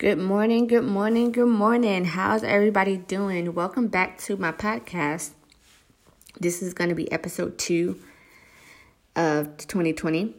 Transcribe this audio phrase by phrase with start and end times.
[0.00, 2.06] Good morning, good morning, good morning.
[2.06, 3.52] How's everybody doing?
[3.52, 5.32] Welcome back to my podcast.
[6.40, 8.00] This is going to be episode two
[9.14, 10.34] of 2020.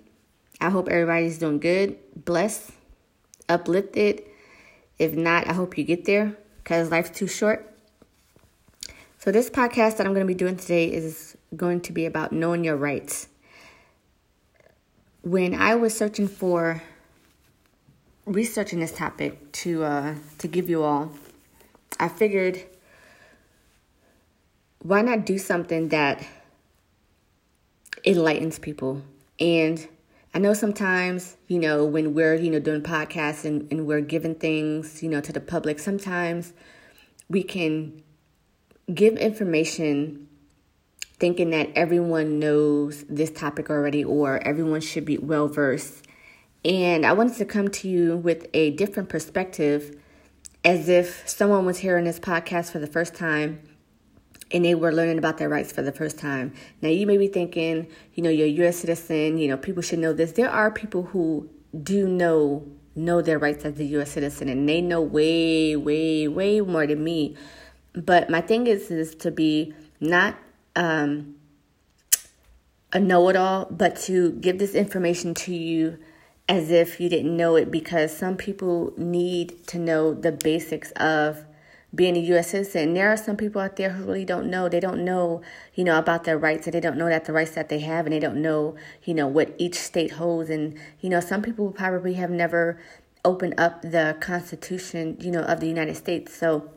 [0.60, 1.96] I hope everybody's doing good,
[2.26, 2.71] blessed,
[3.47, 4.24] uplifted.
[4.97, 7.71] If not, I hope you get there because life's too short.
[9.20, 12.32] So, this podcast that I'm going to be doing today is going to be about
[12.32, 13.28] knowing your rights.
[15.21, 16.82] When I was searching for
[18.34, 21.11] researching this topic to uh, to give you all,
[22.00, 22.64] I figured
[24.82, 26.25] why not do something that
[28.04, 29.04] enlightens people
[29.39, 29.87] and
[30.33, 34.36] I know sometimes, you know, when we're, you know, doing podcasts and, and we're giving
[34.36, 36.53] things, you know, to the public, sometimes
[37.30, 38.02] we can
[38.94, 40.30] give information
[41.20, 46.08] thinking that everyone knows this topic already or everyone should be well versed.
[46.64, 50.00] And I wanted to come to you with a different perspective
[50.64, 53.62] as if someone was hearing this podcast for the first time
[54.54, 56.54] and they were learning about their rights for the first time.
[56.82, 58.78] Now, you may be thinking, you know, you're a U.S.
[58.78, 60.34] citizen, you know, people should know this.
[60.34, 61.50] There are people who
[61.84, 64.12] do know know their rights as a U.S.
[64.12, 67.38] citizen, and they know way, way, way more than me.
[67.94, 70.36] But my thing is, is to be not
[70.76, 71.36] um,
[72.92, 76.00] a know-it-all, but to give this information to you
[76.52, 81.46] as if you didn't know it, because some people need to know the basics of
[81.96, 82.50] being a U.S.
[82.50, 82.94] citizen.
[82.94, 84.68] There are some people out there who really don't know.
[84.68, 85.42] They don't know,
[85.76, 88.06] you know, about their rights, and they don't know that the rights that they have,
[88.06, 90.50] and they don't know, you know, what each state holds.
[90.50, 92.82] And you know, some people probably have never
[93.24, 96.36] opened up the Constitution, you know, of the United States.
[96.36, 96.70] So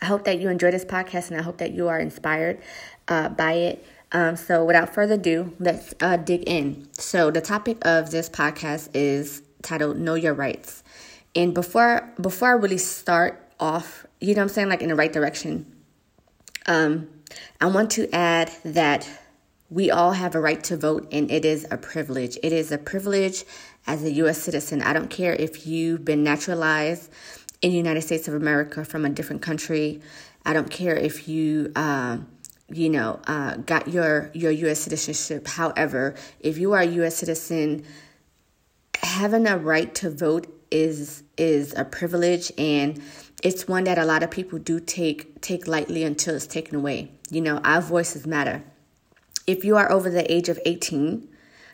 [0.00, 2.62] I hope that you enjoy this podcast, and I hope that you are inspired
[3.08, 3.84] uh, by it.
[4.12, 6.88] Um, so without further ado, let's uh, dig in.
[6.92, 10.84] So the topic of this podcast is titled "Know Your Rights."
[11.34, 15.12] And before before I really start off, you know I'm saying, like in the right
[15.12, 15.72] direction.
[16.66, 17.08] Um,
[17.60, 19.08] I want to add that
[19.70, 22.38] we all have a right to vote and it is a privilege.
[22.42, 23.44] It is a privilege
[23.86, 24.40] as a U.S.
[24.40, 24.82] citizen.
[24.82, 27.10] I don't care if you've been naturalized
[27.62, 30.00] in the United States of America from a different country.
[30.44, 32.18] I don't care if you, uh,
[32.68, 34.80] you know, uh, got your your U.S.
[34.80, 35.46] citizenship.
[35.46, 37.16] However, if you are a U.S.
[37.16, 37.84] citizen,
[39.02, 43.00] having a right to vote is is a privilege and
[43.42, 47.10] it's one that a lot of people do take take lightly until it's taken away.
[47.30, 48.64] You know, our voices matter.
[49.46, 51.28] If you are over the age of 18,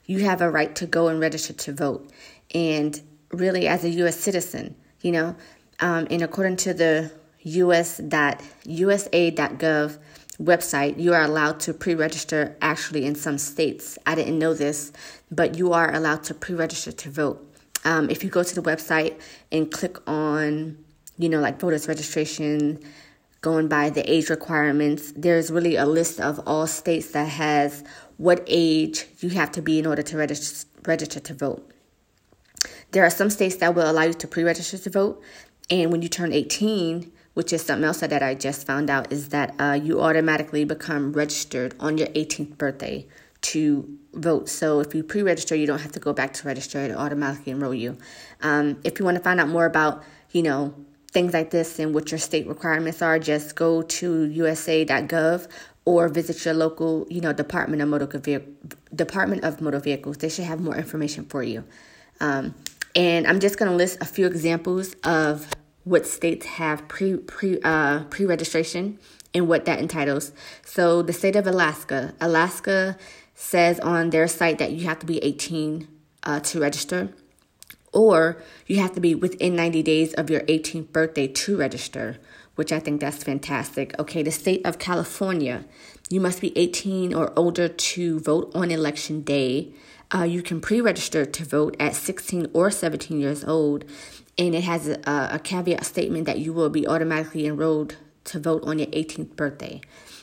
[0.04, 2.10] you have a right to go and register to vote.
[2.54, 3.00] And
[3.30, 4.18] really, as a U.S.
[4.18, 5.36] citizen, you know,
[5.80, 7.10] um, and according to the
[7.44, 7.98] U.S.
[7.98, 9.98] dot us.usa.gov
[10.42, 13.98] website, you are allowed to pre register actually in some states.
[14.06, 14.92] I didn't know this,
[15.30, 17.48] but you are allowed to pre register to vote.
[17.84, 19.20] Um, if you go to the website
[19.50, 20.78] and click on
[21.18, 22.80] you know, like voters registration,
[23.40, 25.12] going by the age requirements.
[25.16, 27.84] There's really a list of all states that has
[28.16, 31.70] what age you have to be in order to register register to vote.
[32.90, 35.22] There are some states that will allow you to pre-register to vote,
[35.70, 39.28] and when you turn 18, which is something else that I just found out, is
[39.30, 43.06] that uh, you automatically become registered on your 18th birthday
[43.42, 44.48] to vote.
[44.48, 47.74] So if you pre-register, you don't have to go back to register; it automatically enroll
[47.74, 47.96] you.
[48.40, 50.74] Um, if you want to find out more about, you know,
[51.10, 55.48] things like this and what your state requirements are, just go to usa.gov
[55.84, 58.52] or visit your local, you know, Department of Motor Vehicle,
[58.94, 60.18] Department of Motor Vehicles.
[60.18, 61.64] They should have more information for you.
[62.20, 62.54] Um,
[62.94, 65.46] and I'm just going to list a few examples of
[65.84, 68.98] what states have pre pre uh, pre registration
[69.34, 70.32] and what that entitles.
[70.64, 72.96] So the state of Alaska, Alaska
[73.34, 75.88] says on their site that you have to be 18
[76.24, 77.08] uh, to register
[77.92, 82.16] or you have to be within 90 days of your 18th birthday to register,
[82.54, 83.94] which I think that's fantastic.
[83.98, 85.64] Okay, the state of California,
[86.08, 89.72] you must be 18 or older to vote on election day.
[90.14, 93.84] Uh, you can pre register to vote at 16 or 17 years old,
[94.38, 95.00] and it has a,
[95.32, 99.80] a caveat statement that you will be automatically enrolled to vote on your 18th birthday.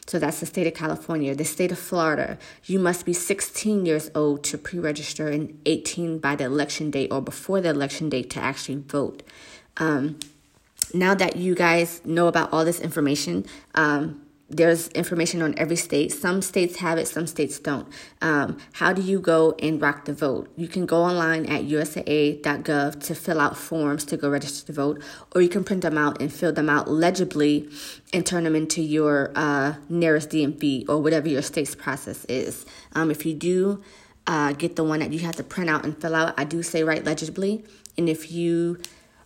[0.07, 1.35] So that's the state of California.
[1.35, 6.17] The state of Florida, you must be 16 years old to pre register and 18
[6.17, 9.21] by the election date or before the election date to actually vote.
[9.77, 10.17] Um,
[10.93, 13.45] now that you guys know about all this information,
[13.75, 16.11] um, there's information on every state.
[16.11, 17.87] Some states have it, some states don't.
[18.21, 20.51] Um, how do you go and rock the vote?
[20.57, 25.03] You can go online at usaa.gov to fill out forms to go register to vote,
[25.33, 27.69] or you can print them out and fill them out legibly
[28.11, 32.65] and turn them into your uh, nearest DMV or whatever your state's process is.
[32.93, 33.83] Um, if you do
[34.25, 36.63] uh, get the one that you have to print out and fill out, I do
[36.63, 37.63] say write legibly.
[37.97, 38.79] And if you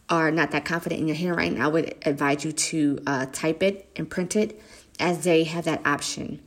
[0.10, 3.90] are not that confident in your handwriting, I would advise you to uh, type it
[3.96, 4.60] and print it
[5.00, 6.42] as they have that option.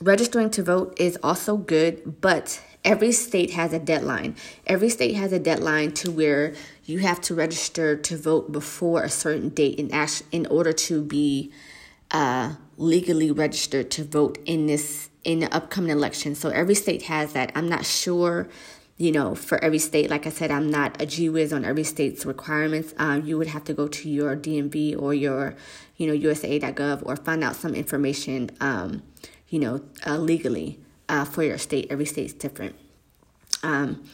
[0.00, 4.36] Registering to vote is also good, but every state has a deadline.
[4.66, 6.54] Every state has a deadline to where
[6.84, 11.02] you have to register to vote before a certain date in act- in order to
[11.02, 11.50] be
[12.10, 16.36] uh, legally registered to vote in this in the upcoming election.
[16.36, 17.50] So every state has that.
[17.56, 18.48] I'm not sure,
[18.96, 20.08] you know, for every state.
[20.08, 22.94] Like I said, I'm not a G whiz on every state's requirements.
[22.96, 25.56] Um, you would have to go to your DMV or your,
[25.96, 29.02] you know, USA.gov or find out some information, um,
[29.48, 31.86] you know, uh, legally uh, for your state.
[31.90, 32.76] Every state's different.
[33.62, 34.04] Um,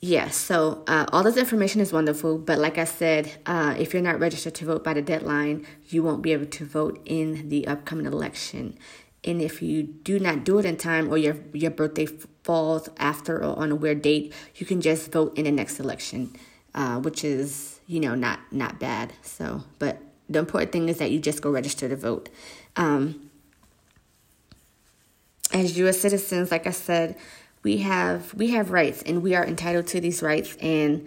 [0.00, 4.02] yeah, so uh, all this information is wonderful, but like I said, uh, if you're
[4.02, 7.66] not registered to vote by the deadline, you won't be able to vote in the
[7.66, 8.78] upcoming election.
[9.24, 12.06] And if you do not do it in time or your, your birthday
[12.44, 16.36] falls after or on a weird date, you can just vote in the next election,
[16.74, 19.14] uh, which is, you know, not, not bad.
[19.22, 22.28] So, but the important thing is that you just go register to vote.
[22.76, 23.30] Um,
[25.52, 26.00] as U.S.
[26.00, 27.16] citizens, like I said,
[27.66, 31.04] we have we have rights and we are entitled to these rights and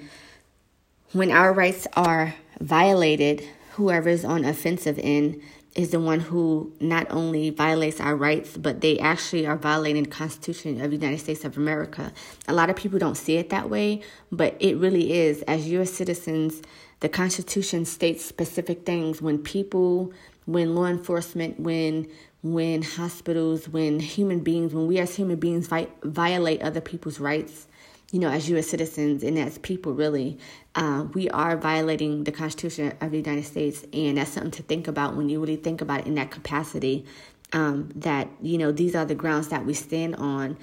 [1.13, 3.41] when our rights are violated
[3.75, 5.41] whoever is on offensive end
[5.75, 10.09] is the one who not only violates our rights but they actually are violating the
[10.09, 12.11] constitution of the united states of america
[12.49, 15.93] a lot of people don't see it that way but it really is as u.s
[15.93, 16.61] citizens
[16.99, 20.11] the constitution states specific things when people
[20.45, 22.07] when law enforcement when
[22.41, 27.67] when hospitals, when human beings, when we as human beings vi- violate other people's rights,
[28.11, 28.67] you know, as U.S.
[28.67, 30.37] citizens and as people, really,
[30.75, 34.87] uh, we are violating the Constitution of the United States, and that's something to think
[34.87, 37.05] about when you really think about it in that capacity.
[37.51, 40.55] Um, that you know, these are the grounds that we stand on,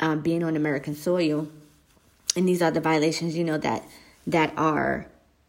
[0.00, 1.48] um, being on American soil,
[2.36, 3.84] and these are the violations, you know, that
[4.26, 5.06] that are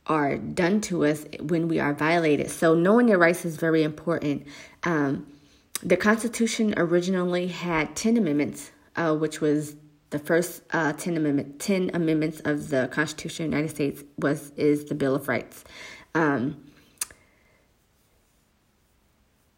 [0.08, 2.50] are done to us when we are violated.
[2.50, 4.48] So knowing your rights is very important.
[4.84, 5.28] Um,
[5.84, 9.76] the Constitution originally had 10 amendments, uh, which was
[10.10, 14.52] the first uh, 10, amendment, 10 amendments of the Constitution of the United States was
[14.56, 15.66] is the Bill of Rights.
[16.16, 16.64] Um,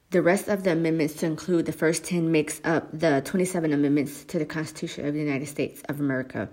[0.09, 4.23] the rest of the amendments to include the first 10 makes up the 27 amendments
[4.25, 6.49] to the Constitution of the United States of America.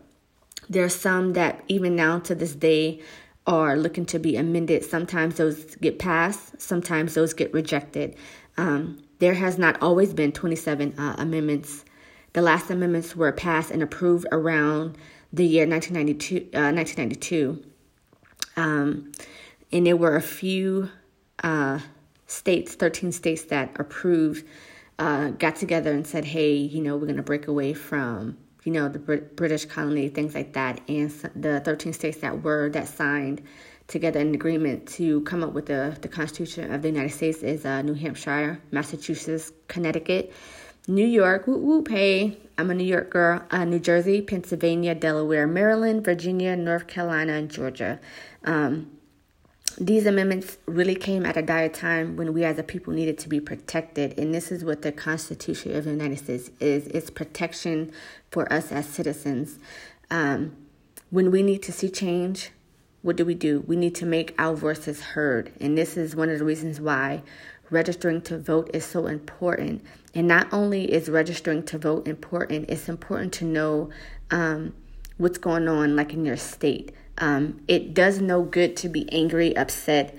[0.69, 3.01] There are some that even now to this day
[3.47, 4.85] are looking to be amended.
[4.85, 8.17] Sometimes those get passed, sometimes those get rejected.
[8.57, 11.85] Um, there has not always been 27 uh, amendments.
[12.33, 14.97] The last amendments were passed and approved around
[15.33, 16.57] the year 1992.
[16.57, 17.63] Uh, 1992.
[18.57, 19.13] Um,
[19.73, 20.91] and there were a few
[21.43, 21.81] uh,
[22.27, 24.47] states, 13 states that approved,
[24.99, 28.73] uh, got together and said, hey, you know, we're going to break away from, you
[28.73, 30.81] know, the Brit- British colony, things like that.
[30.89, 33.41] And the 13 states that were, that signed
[33.87, 37.65] together an agreement to come up with the, the Constitution of the United States is
[37.65, 40.33] uh, New Hampshire, Massachusetts, Connecticut,
[40.89, 45.47] New York, whoop whoop, hey, I'm a New York girl, uh, New Jersey, Pennsylvania, Delaware,
[45.47, 48.01] Maryland, Virginia, North Carolina, and Georgia.
[48.45, 48.96] Um,
[49.79, 53.29] these amendments really came at a dire time when we as a people needed to
[53.29, 54.19] be protected.
[54.19, 57.93] And this is what the Constitution of the United States is it's protection
[58.31, 59.59] for us as citizens.
[60.11, 60.57] Um,
[61.11, 62.51] when we need to see change,
[63.03, 63.65] what do we do?
[63.67, 65.53] We need to make our voices heard.
[65.61, 67.23] And this is one of the reasons why
[67.71, 69.85] registering to vote is so important.
[70.15, 73.91] And not only is registering to vote important, it's important to know
[74.31, 74.73] um,
[75.19, 76.93] what's going on, like in your state.
[77.19, 80.17] Um, it does no good to be angry, upset,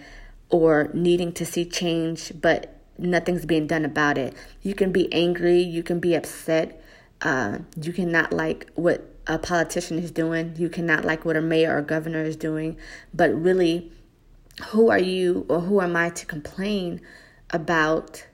[0.50, 4.34] or needing to see change, but nothing's being done about it.
[4.62, 6.82] You can be angry, you can be upset,
[7.22, 10.56] uh, you cannot like what a politician is doing.
[10.58, 12.78] You cannot like what a mayor or governor is doing.
[13.14, 13.92] But really,
[14.68, 17.02] who are you or who am I to complain
[17.52, 18.26] about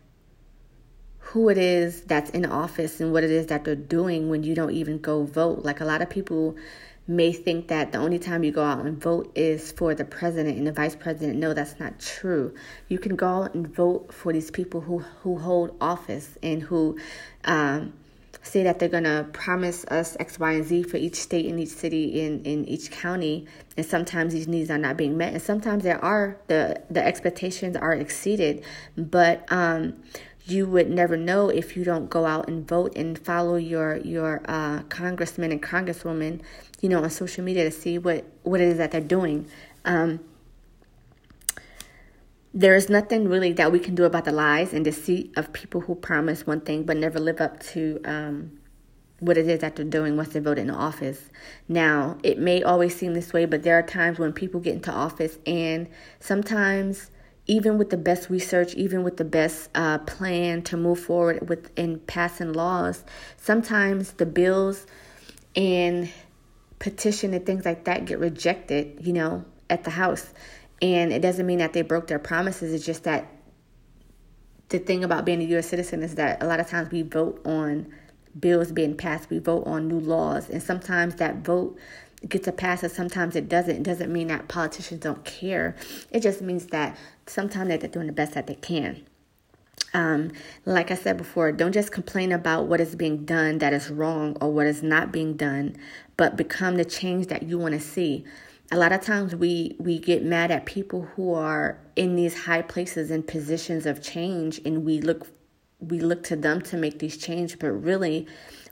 [1.17, 4.53] who it is that's in office and what it is that they're doing when you
[4.53, 5.65] don't even go vote?
[5.65, 6.55] Like a lot of people
[7.07, 10.57] may think that the only time you go out and vote is for the president
[10.57, 11.37] and the vice president.
[11.37, 12.53] No, that's not true.
[12.87, 16.97] You can go out and vote for these people who, who hold office and who
[17.43, 17.93] um,
[18.41, 21.59] say that they're going to promise us X, Y, and Z for each state and
[21.59, 23.47] each city in, in each county.
[23.75, 25.33] And sometimes these needs are not being met.
[25.33, 28.63] And sometimes there are, the, the expectations are exceeded.
[28.95, 29.95] But um,
[30.45, 34.41] you would never know if you don't go out and vote and follow your, your
[34.45, 36.41] uh, congressman and congresswoman,
[36.81, 39.47] you know, on social media to see what, what it is that they're doing.
[39.85, 40.19] Um,
[42.53, 45.81] there is nothing really that we can do about the lies and deceit of people
[45.81, 48.59] who promise one thing but never live up to um,
[49.19, 51.29] what it is that they're doing once they vote in office.
[51.67, 54.91] Now, it may always seem this way, but there are times when people get into
[54.91, 55.87] office, and
[56.19, 57.09] sometimes,
[57.45, 61.71] even with the best research, even with the best uh, plan to move forward with
[61.77, 63.03] in passing laws,
[63.37, 64.85] sometimes the bills
[65.55, 66.09] and
[66.79, 70.33] petition and things like that get rejected, you know, at the House.
[70.81, 72.73] And it doesn't mean that they broke their promises.
[72.73, 73.29] It's just that
[74.69, 75.67] the thing about being a U.S.
[75.67, 77.93] citizen is that a lot of times we vote on
[78.39, 81.77] bills being passed, we vote on new laws, and sometimes that vote
[82.29, 83.77] gets a pass and sometimes it doesn't.
[83.77, 85.75] It doesn't mean that politicians don't care.
[86.11, 89.05] It just means that sometimes they're doing the best that they can.
[89.93, 90.31] Um,
[90.65, 94.37] like I said before, don't just complain about what is being done that is wrong
[94.41, 95.75] or what is not being done,
[96.17, 98.23] but become the change that you want to see.
[98.71, 102.61] A lot of times we we get mad at people who are in these high
[102.61, 105.27] places and positions of change and we look
[105.79, 108.25] we look to them to make these change, but really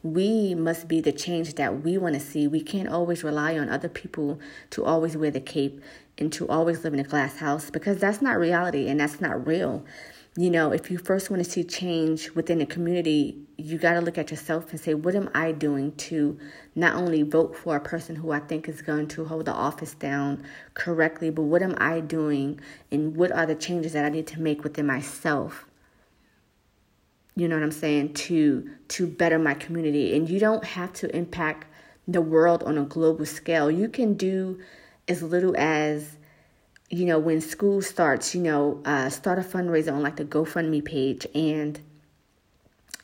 [0.04, 2.48] we must be the change that we want to see.
[2.48, 4.40] We can't always rely on other people
[4.72, 5.82] to always wear the cape
[6.18, 9.46] and to always live in a glass house because that's not reality and that's not
[9.46, 9.86] real.
[10.38, 14.02] You know, if you first want to see change within a community, you got to
[14.02, 16.40] look at yourself and say, what am I doing to
[16.74, 19.94] not only vote for a person who I think is going to hold the office
[19.94, 24.28] down correctly, but what am I doing and what are the changes that I need
[24.28, 25.66] to make within myself
[27.36, 30.16] you know what I'm saying, to to better my community.
[30.16, 31.68] And you don't have to impact
[32.08, 33.72] the world on a global scale.
[33.72, 34.60] You can do
[35.08, 36.18] as little as
[36.90, 40.84] you know when school starts, you know, uh, start a fundraiser on like the GoFundMe
[40.84, 41.80] page and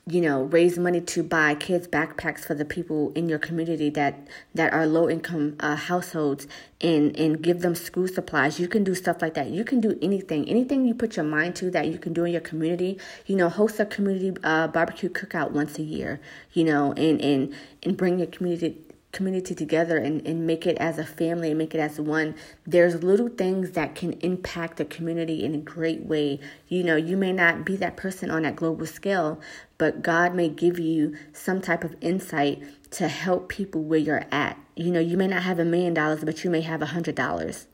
[0.07, 4.27] you know raise money to buy kids backpacks for the people in your community that
[4.55, 6.47] that are low income uh, households
[6.81, 8.59] and and give them school supplies.
[8.59, 9.49] You can do stuff like that.
[9.49, 10.47] You can do anything.
[10.47, 13.49] Anything you put your mind to that you can do in your community you know
[13.49, 16.19] host a community uh, barbecue cookout once a year
[16.53, 18.77] you know and and and bring your community
[19.11, 22.35] community together and, and make it as a family and make it as one.
[22.65, 26.39] There's little things that can impact the community in a great way.
[26.67, 29.39] You know, you may not be that person on that global scale,
[29.77, 32.61] but God may give you some type of insight
[32.91, 34.57] to help people where you're at.
[34.75, 37.15] You know, you may not have a million dollars, but you may have a hundred
[37.15, 37.67] dollars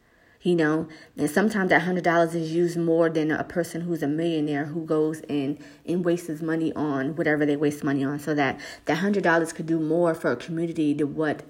[0.43, 4.07] you know and sometimes that hundred dollars is used more than a person who's a
[4.07, 8.19] millionaire who goes and and wastes money on whatever they waste money on.
[8.19, 11.43] So that that hundred dollars could do more for a community than what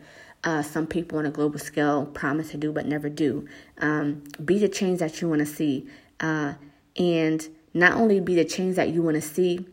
[0.44, 3.48] uh, some people on a global scale promise to do but never do.
[3.80, 5.88] Um, be the change that you want to see.
[6.20, 6.54] Uh,
[6.98, 9.66] and not only be the change that you want to see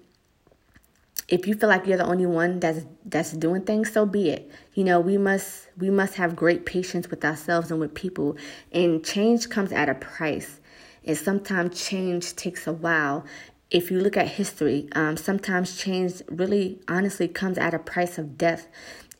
[1.29, 4.51] if you feel like you're the only one that's that's doing things so be it
[4.75, 8.37] you know we must we must have great patience with ourselves and with people.
[8.73, 10.61] And change comes at a price.
[11.05, 13.25] And sometimes change takes a while.
[13.71, 18.39] If you look at history um, sometimes change really honestly comes at a price of
[18.39, 18.69] death.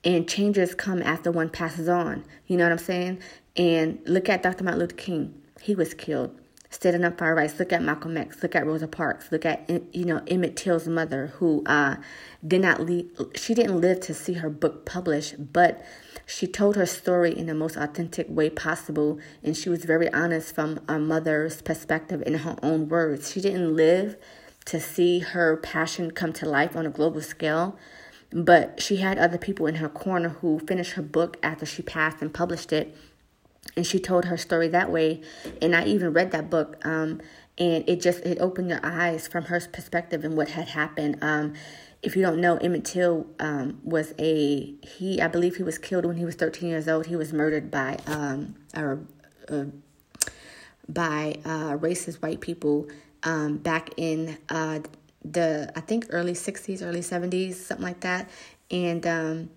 [0.03, 2.25] And changes come after one passes on.
[2.47, 3.21] You know what i'm saying?
[3.57, 5.35] And look at dr martin luther king.
[5.61, 6.40] He was killed
[6.71, 7.59] standing up for rights.
[7.59, 8.43] Look at Malcolm X.
[8.43, 9.31] Look at Rosa Parks.
[9.31, 11.97] Look at you know Emmett Till's mother, who uh,
[12.47, 13.11] did not leave.
[13.35, 15.85] She didn't live to see her book published, but
[16.25, 20.55] she told her story in the most authentic way possible, and she was very honest
[20.55, 23.33] from a mother's perspective in her own words.
[23.33, 24.17] She didn't live
[24.67, 27.77] to see her passion come to life on a global scale.
[28.33, 32.23] But she had other people in her corner who finished her book after she passed
[32.23, 32.97] and published it
[33.77, 35.21] and she told her story that way.
[35.61, 37.21] And i even read that book um,
[37.59, 41.19] and it just it opened your eyes from her perspective and what had happened.
[41.23, 41.55] Um,
[42.03, 46.07] if you don't know emmett till um, was a he i believe he was killed
[46.07, 47.07] when he was 13 years old.
[47.07, 49.01] He was murdered by um, or,
[49.49, 49.65] uh,
[50.89, 52.89] by uh, racist white people
[53.23, 54.81] um, back in uh,
[55.23, 58.29] the i think early 60s early 70s something like that.
[58.71, 59.51] And um,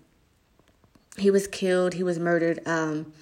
[1.16, 3.12] he was killed he was murdered um,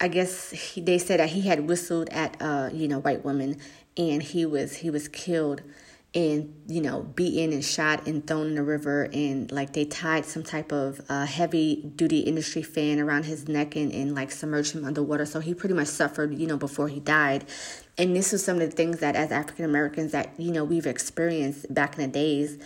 [0.00, 3.58] I guess he, they said that he had whistled at uh, you know white women,
[3.96, 5.62] and he was he was killed
[6.12, 10.24] and you know beaten and shot and thrown in the river and like they tied
[10.24, 14.74] some type of uh, heavy duty industry fan around his neck and, and like submerged
[14.74, 15.24] him underwater.
[15.24, 17.44] So he pretty much suffered you know before he died.
[17.96, 20.86] And this is some of the things that as african americans that you know we've
[20.86, 22.58] experienced back in the days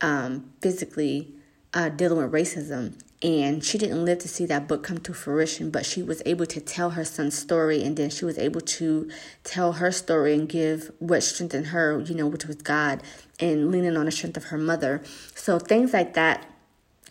[0.00, 1.34] um, physically
[1.72, 5.70] uh, dealing with racism and she didn't live to see that book come to fruition
[5.70, 9.10] but she was able to tell her son's story and then she was able to
[9.42, 13.02] tell her story and give what strengthened her you know which was god
[13.40, 15.02] and leaning on the strength of her mother.
[15.34, 16.46] So things like that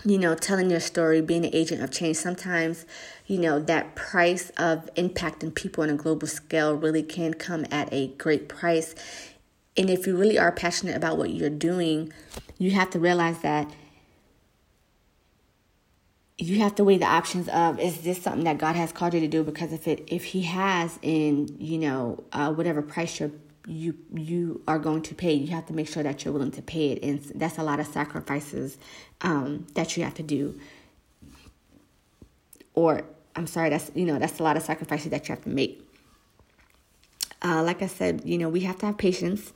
[0.06, 2.86] you know telling your story being an agent of change sometimes
[3.26, 7.92] you know that price of impacting people on a global scale really can come at
[7.94, 8.96] a great price.
[9.76, 12.14] And if you really are passionate about what you're doing
[12.58, 13.70] you have to realize that
[16.38, 19.20] you have to weigh the options of is this something that God has called you
[19.20, 19.44] to do?
[19.44, 23.32] Because if it if He has, in you know uh, whatever price you're
[23.68, 26.62] you you are going to pay you have to make sure that you're willing to
[26.62, 27.04] pay it.
[27.04, 28.78] And that's a lot of sacrifices
[29.22, 30.60] um, that you have to do.
[32.74, 33.04] Or
[33.36, 35.80] i'm sorry that's you know that's a lot of sacrifices that you have to make.
[37.42, 39.54] Uh, like i said you know we have to have patience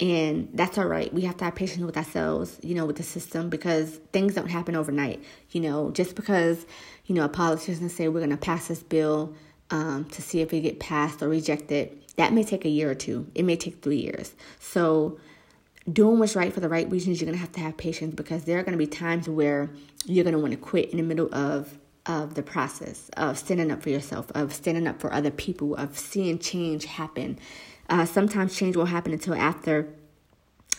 [0.00, 3.02] and that's all right we have to have patience with ourselves you know with the
[3.02, 6.66] system because things don't happen overnight you know just because
[7.06, 9.34] you know a politician say we're going to pass this bill
[9.70, 12.94] um, to see if it get passed or rejected that may take a year or
[12.94, 13.30] two.
[13.34, 14.34] It may take three years.
[14.58, 15.18] So,
[15.90, 18.44] doing what's right for the right reasons, you're going to have to have patience because
[18.44, 19.70] there are going to be times where
[20.04, 23.70] you're going to want to quit in the middle of of the process of standing
[23.70, 27.38] up for yourself, of standing up for other people, of seeing change happen.
[27.90, 29.92] Uh, sometimes change won't happen until after,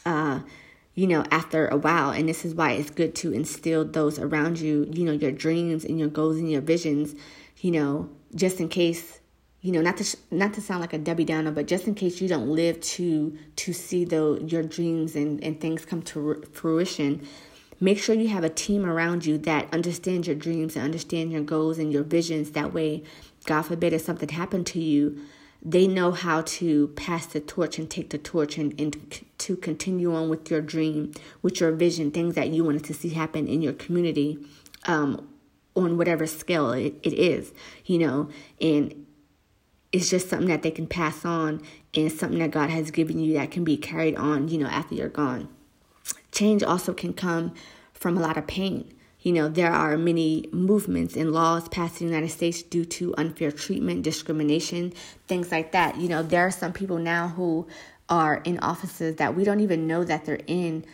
[0.06, 0.39] uh,
[0.96, 2.10] you know, after a while.
[2.10, 5.86] And this is why it's good to instill those around you, you know, your dreams
[5.86, 7.13] and your goals and your visions,
[7.58, 9.20] you know, just in case
[9.62, 12.20] you know, not to not to sound like a Debbie Downer, but just in case
[12.20, 17.27] you don't live to to see the your dreams and and things come to fruition,
[17.80, 21.44] make sure you have a team around you that understands your dreams and understand your
[21.44, 22.51] goals and your visions.
[22.51, 23.03] That way,
[23.46, 25.22] God forbid, if something happened to you,
[25.63, 30.13] they know how to pass the torch and take the torch and, and to continue
[30.13, 33.62] on with your dream, with your vision, things that you wanted to see happen in
[33.62, 34.39] your community,
[34.88, 35.27] um,
[35.75, 37.53] on whatever scale it, it is,
[37.86, 39.06] you know, and
[39.91, 41.62] it's just something that they can pass on
[41.94, 44.96] and something that God has given you that can be carried on, you know, after
[44.96, 45.50] you're gone.
[46.32, 47.53] Change also can come
[47.94, 48.94] from a lot of pain.
[49.22, 53.13] You know, there are many movements and laws passed in the United States due to
[53.18, 54.94] unfair treatment, discrimination,
[55.28, 55.98] things like that.
[55.98, 57.68] You know, there are some people now who
[58.10, 60.86] are in offices that we don't even know that they're in,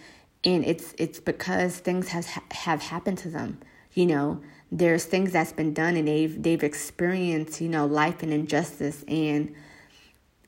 [0.44, 3.60] and it's it's because things has have happened to them.
[3.94, 4.42] You know,
[4.72, 9.54] there's things that's been done and they've they've experienced you know life and injustice and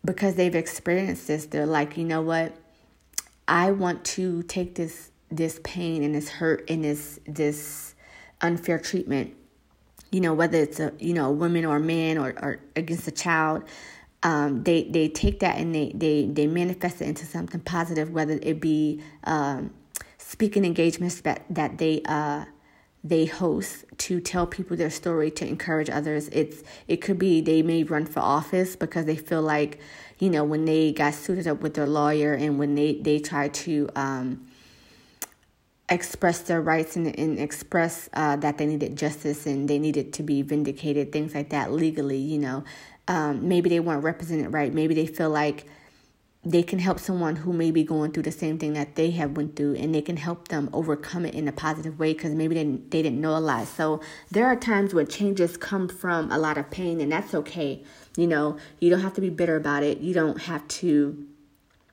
[0.03, 2.55] because they've experienced this they're like you know what
[3.47, 7.95] i want to take this this pain and this hurt and this this
[8.41, 9.35] unfair treatment
[10.11, 13.07] you know whether it's a you know a woman or a man or, or against
[13.07, 13.63] a child
[14.23, 18.39] um, they they take that and they they they manifest it into something positive whether
[18.41, 19.71] it be um,
[20.17, 22.45] speaking engagements that that they uh
[23.03, 26.27] they host to tell people their story to encourage others.
[26.33, 29.79] It's it could be they may run for office because they feel like
[30.19, 33.47] you know when they got suited up with their lawyer and when they they try
[33.47, 34.45] to um,
[35.89, 40.23] express their rights and, and express uh, that they needed justice and they needed to
[40.23, 42.63] be vindicated things like that legally you know.
[43.07, 44.71] Um, maybe they weren't represented right.
[44.71, 45.65] Maybe they feel like
[46.45, 49.35] they can help someone who may be going through the same thing that they have
[49.35, 52.55] went through and they can help them overcome it in a positive way because maybe
[52.55, 53.67] they they didn't know a lot.
[53.67, 57.83] So there are times where changes come from a lot of pain and that's okay
[58.19, 58.57] you know.
[58.79, 59.99] You don't have to be bitter about it.
[59.99, 61.25] You don't have to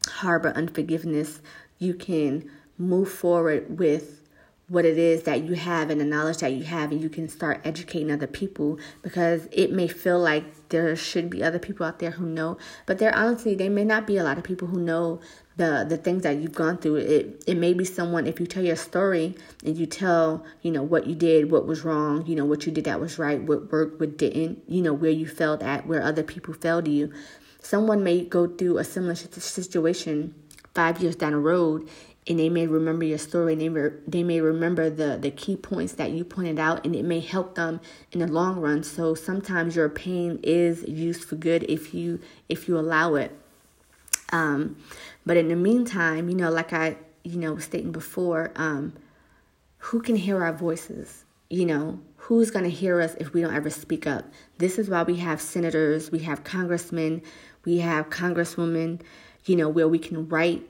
[0.08, 1.40] harbor unforgiveness.
[1.78, 4.22] You can move forward with
[4.68, 7.28] what it is that you have and the knowledge that you have and you can
[7.28, 12.00] start educating other people because it may feel like there should be other people out
[12.00, 14.80] there who know but there honestly there may not be a lot of people who
[14.80, 15.20] know
[15.56, 16.96] the the things that you've gone through.
[16.96, 19.34] It it may be someone if you tell your story
[19.64, 22.72] and you tell you know what you did what was wrong you know what you
[22.72, 26.02] did that was right what worked what didn't you know where you failed at where
[26.02, 27.12] other people failed you.
[27.60, 30.34] Someone may go through a similar situation
[30.74, 31.88] five years down the road
[32.28, 35.92] and they may remember your story they may, they may remember the, the key points
[35.94, 37.80] that you pointed out and it may help them
[38.12, 38.82] in the long run.
[38.82, 43.32] So sometimes your pain is used for good if you if you allow it.
[44.32, 44.76] Um,
[45.24, 48.92] but in the meantime you know like i you know was stating before um,
[49.78, 51.24] who can hear our voices?
[51.48, 54.24] You know who's going to hear us if we don't ever speak up?
[54.58, 57.22] This is why we have senators we have congressmen
[57.64, 59.00] we have congresswomen
[59.44, 60.68] you know where we can write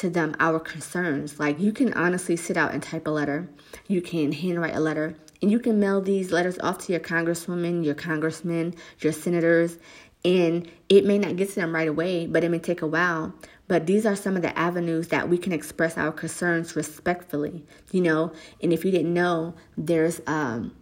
[0.00, 1.38] to them our concerns.
[1.38, 3.48] Like you can honestly sit out and type a letter,
[3.86, 7.84] you can handwrite a letter, and you can mail these letters off to your congresswoman,
[7.84, 9.78] your congressmen, your senators,
[10.24, 13.34] and it may not get to them right away, but it may take a while.
[13.68, 18.00] But these are some of the avenues that we can express our concerns respectfully, you
[18.00, 18.32] know.
[18.60, 20.74] And if you didn't know, there's um,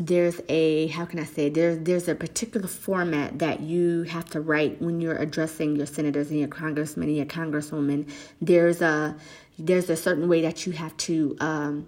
[0.00, 4.40] there's a how can I say there's there's a particular format that you have to
[4.40, 8.10] write when you're addressing your senators and your congressmen and your congresswomen.
[8.40, 9.14] There's a
[9.58, 11.86] there's a certain way that you have to um,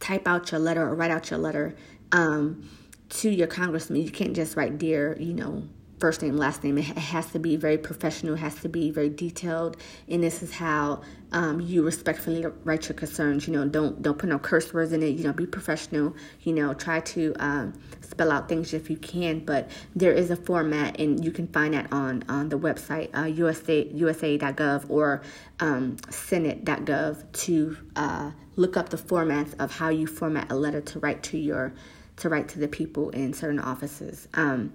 [0.00, 1.74] type out your letter or write out your letter
[2.12, 2.68] um,
[3.08, 4.02] to your congressman.
[4.02, 5.62] You can't just write dear, you know,
[5.98, 6.76] first name, last name.
[6.76, 9.78] It has to be very professional, it has to be very detailed.
[10.08, 11.00] And this is how
[11.32, 13.46] um, you respectfully write your concerns.
[13.46, 15.16] You know, don't don't put no curse words in it.
[15.16, 16.14] You know, be professional.
[16.42, 19.40] You know, try to um, spell out things if you can.
[19.40, 23.26] But there is a format, and you can find that on on the website uh,
[23.26, 25.22] USA USA.gov or
[25.60, 30.98] um, Senate.gov to uh, look up the formats of how you format a letter to
[30.98, 31.72] write to your
[32.16, 34.28] to write to the people in certain offices.
[34.34, 34.72] Um,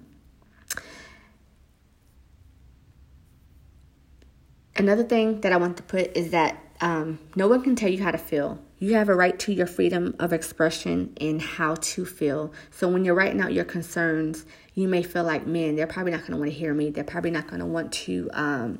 [4.75, 8.03] another thing that I want to put is that um, no one can tell you
[8.03, 8.59] how to feel.
[8.79, 12.51] You have a right to your freedom of expression and how to feel.
[12.71, 16.21] So when you're writing out your concerns, you may feel like, man, they're probably not
[16.21, 16.89] going to want to hear me.
[16.89, 18.79] They're probably not going to want to um,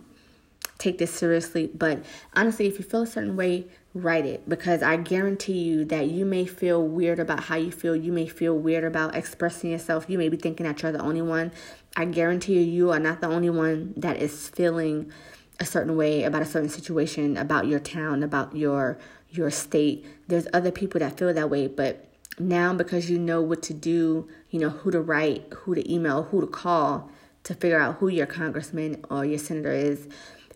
[0.78, 1.68] take this seriously.
[1.68, 2.04] But
[2.34, 6.26] honestly, if you feel a certain way, write it because I guarantee you that you
[6.26, 7.96] may feel weird about how you feel.
[7.96, 10.10] You may feel weird about expressing yourself.
[10.10, 11.54] You may be thinking that you're the only one.
[11.96, 15.14] I guarantee you, you are not the only one that is feeling
[15.60, 18.98] a certain way about a certain situation, about your town, about your
[19.30, 20.06] your state.
[20.28, 22.08] There's other people that feel that way, but
[22.40, 26.24] now because you know what to do, you know who to write, who to email,
[26.24, 27.10] who to call
[27.46, 30.08] to figure out who your congressman or your senator is,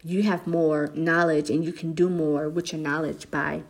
[0.03, 3.63] you have more knowledge and you can do more with your knowledge by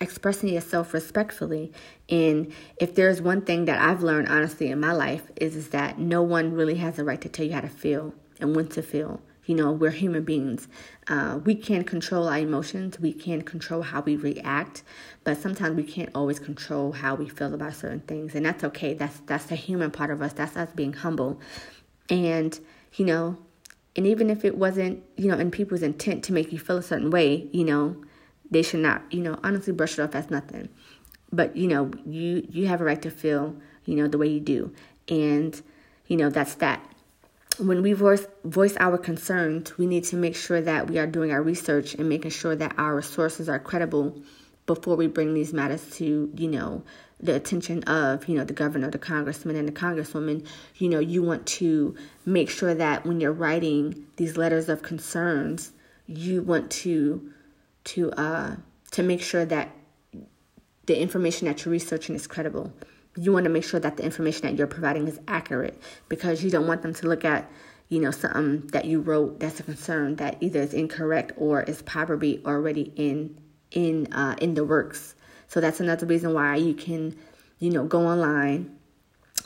[0.00, 1.72] expressing yourself respectfully.
[2.08, 5.98] And if there's one thing that I've learned honestly in my life is, is that
[5.98, 8.82] no one really has a right to tell you how to feel and when to
[8.82, 9.20] feel.
[9.44, 10.68] You know, we're human beings.
[11.08, 13.00] Uh, we can't control our emotions.
[13.00, 14.84] We can't control how we react,
[15.24, 18.94] but sometimes we can't always control how we feel about certain things, and that's okay.
[18.94, 20.32] That's that's the human part of us.
[20.32, 21.40] That's us being humble,
[22.08, 22.58] and
[22.94, 23.36] you know,
[23.96, 26.82] and even if it wasn't, you know, in people's intent to make you feel a
[26.82, 27.96] certain way, you know,
[28.50, 30.68] they should not, you know, honestly brush it off as nothing.
[31.32, 34.40] But you know, you you have a right to feel, you know, the way you
[34.40, 34.72] do,
[35.08, 35.60] and
[36.06, 36.91] you know that's that
[37.62, 41.32] when we voice voice our concerns, we need to make sure that we are doing
[41.32, 44.20] our research and making sure that our sources are credible
[44.66, 46.82] before we bring these matters to, you know,
[47.20, 50.46] the attention of, you know, the governor, the congressman, and the congresswoman.
[50.76, 51.96] You know, you want to
[52.26, 55.72] make sure that when you're writing these letters of concerns,
[56.06, 57.32] you want to
[57.84, 58.56] to uh
[58.92, 59.70] to make sure that
[60.86, 62.72] the information that you're researching is credible
[63.16, 66.50] you want to make sure that the information that you're providing is accurate because you
[66.50, 67.50] don't want them to look at
[67.88, 71.82] you know something that you wrote that's a concern that either is incorrect or is
[71.82, 73.38] probably already in
[73.70, 75.14] in uh, in the works.
[75.48, 77.14] So that's another reason why you can
[77.58, 78.76] you know go online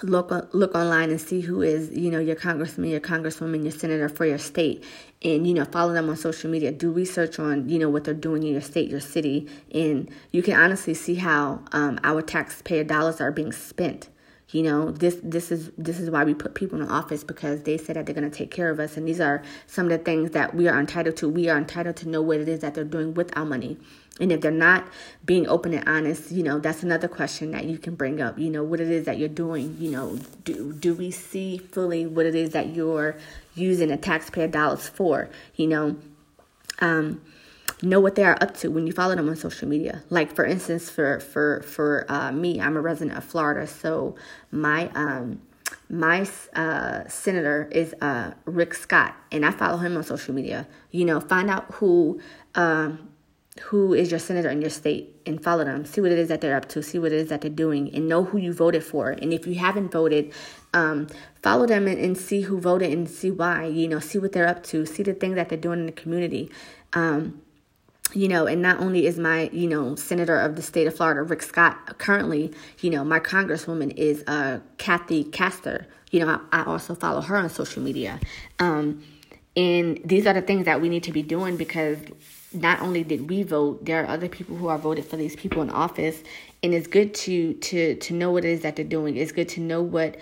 [0.02, 4.08] look look online and see who is you know your congressman your congresswoman your senator
[4.08, 4.84] for your state
[5.22, 6.72] and you know follow them on social media.
[6.72, 9.48] Do research on you know what they're doing in your state your city.
[9.72, 14.08] And you can honestly see how um, our taxpayer dollars are being spent
[14.50, 17.76] you know this this is this is why we put people in office because they
[17.76, 19.98] said that they're going to take care of us and these are some of the
[19.98, 22.74] things that we are entitled to we are entitled to know what it is that
[22.74, 23.76] they're doing with our money
[24.20, 24.88] and if they're not
[25.24, 28.38] being open and honest, you know, that's another question that you can bring up.
[28.38, 29.76] You know, what it is that you're doing.
[29.78, 33.16] You know, do do we see fully what it is that you're
[33.54, 35.28] using the taxpayer dollars for?
[35.56, 35.96] You know,
[36.80, 37.20] um,
[37.82, 40.02] know what they are up to when you follow them on social media.
[40.10, 44.16] Like for instance, for for for uh, me, I'm a resident of Florida, so
[44.50, 45.40] my um
[45.88, 50.66] my uh, senator is uh, Rick Scott, and I follow him on social media.
[50.90, 52.20] You know, find out who
[52.54, 53.08] um,
[53.62, 55.84] who is your senator in your state and follow them.
[55.84, 56.82] See what it is that they're up to.
[56.82, 59.10] See what it is that they're doing, and know who you voted for.
[59.10, 60.32] And if you haven't voted,
[60.74, 61.08] um,
[61.42, 63.64] follow them and, and, see who voted and see why.
[63.66, 64.84] You know, see what they're up to.
[64.86, 66.50] See the things that they're doing in the community.
[66.92, 67.40] Um,
[68.14, 71.22] you know, and not only is my, you know, senator of the state of Florida,
[71.22, 75.86] Rick Scott, currently, you know, my congresswoman is uh, Kathy Castor.
[76.10, 78.20] You know, I, I, also follow her on social media.
[78.58, 79.02] Um,
[79.56, 81.98] and these are the things that we need to be doing because
[82.52, 85.62] not only did we vote, there are other people who are voted for these people
[85.62, 86.22] in office,
[86.62, 89.16] and it's good to to to know what it is that they're doing.
[89.16, 90.16] It's good to know what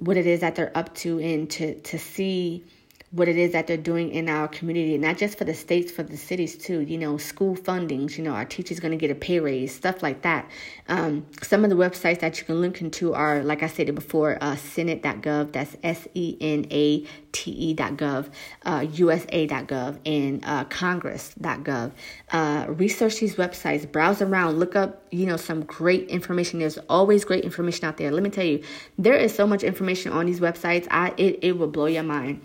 [0.00, 2.64] what it is that they're up to, and to to see
[3.12, 6.02] what it is that they're doing in our community, not just for the states, for
[6.02, 6.80] the cities too.
[6.80, 10.02] You know, school fundings, you know, our teachers going to get a pay raise, stuff
[10.02, 10.50] like that.
[10.88, 14.38] Um, some of the websites that you can link into are, like I said before,
[14.40, 18.30] uh, Senate.gov, that's S E N A T E.gov,
[18.64, 21.92] uh, USA.gov, and uh, Congress.gov.
[22.30, 26.60] Uh, research these websites, browse around, look up, you know, some great information.
[26.60, 28.10] There's always great information out there.
[28.10, 28.62] Let me tell you,
[28.98, 30.86] there is so much information on these websites.
[30.90, 32.40] I it, it will blow your mind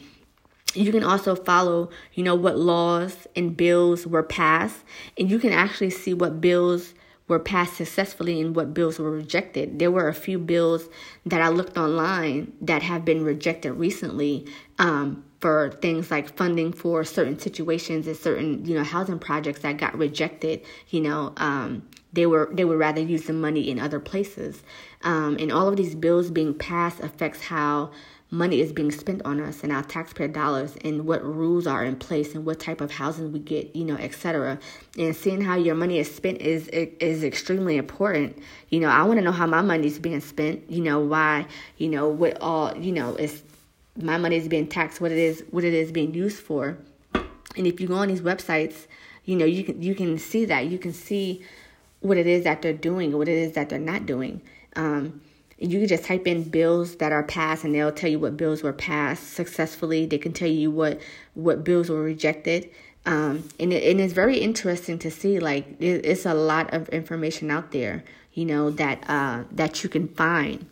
[0.73, 4.83] you can also follow you know what laws and bills were passed
[5.17, 6.93] and you can actually see what bills
[7.27, 9.79] were passed successfully and what bills were rejected.
[9.79, 10.87] There were a few bills
[11.25, 14.47] that I looked online that have been rejected recently
[14.79, 19.77] um, for things like funding for certain situations and certain you know housing projects that
[19.77, 20.61] got rejected.
[20.89, 24.63] You know, um, they were they would rather use the money in other places,
[25.03, 27.91] um, and all of these bills being passed affects how
[28.29, 31.95] money is being spent on us and our taxpayer dollars and what rules are in
[31.95, 34.59] place and what type of housing we get, you know, etc.
[34.97, 38.37] And seeing how your money is spent is is extremely important.
[38.69, 40.69] You know, I want to know how my money is being spent.
[40.69, 43.43] You know, why, you know, what all, you know, is
[43.95, 46.77] my money is being taxed, what it is, what it is being used for.
[47.13, 48.87] And if you go on these websites,
[49.23, 51.43] you know, you can you can see that you can see
[52.01, 54.41] what it is that they're doing, what it is that they're not doing.
[54.75, 55.21] Um,
[55.57, 58.61] you can just type in bills that are passed and they'll tell you what bills
[58.63, 60.05] were passed successfully.
[60.05, 61.01] They can tell you what
[61.33, 62.69] what bills were rejected.
[63.05, 66.89] Um, and, it, and it's very interesting to see like it, it's a lot of
[66.89, 68.03] information out there
[68.37, 70.67] you know that uh, that you can find.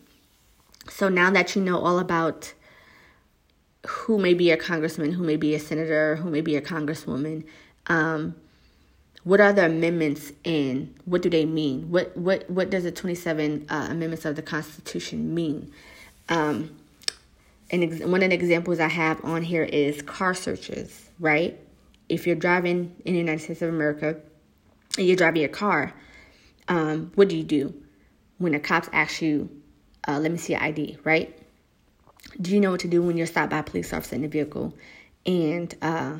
[0.88, 2.54] So now that you know all about
[3.88, 7.44] who may be a congressman who may be a senator who may be a congresswoman
[7.88, 8.36] um,
[9.24, 11.90] what are the amendments and what do they mean?
[11.90, 15.72] What what what does the 27 uh, amendments of the Constitution mean?
[16.28, 16.76] Um,
[17.70, 21.58] and ex- one of the examples I have on here is car searches, right?
[22.08, 24.16] If you're driving in the United States of America
[24.96, 25.92] and you're driving your car,
[26.68, 27.74] um, what do you do
[28.38, 29.48] when the cops ask you,
[30.06, 31.36] uh, let me see your ID, right?
[32.40, 34.28] Do you know what to do when you're stopped by a police officer in the
[34.28, 34.74] vehicle
[35.24, 36.18] and uh,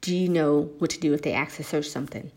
[0.00, 2.30] do you know what to do if they ask to search something?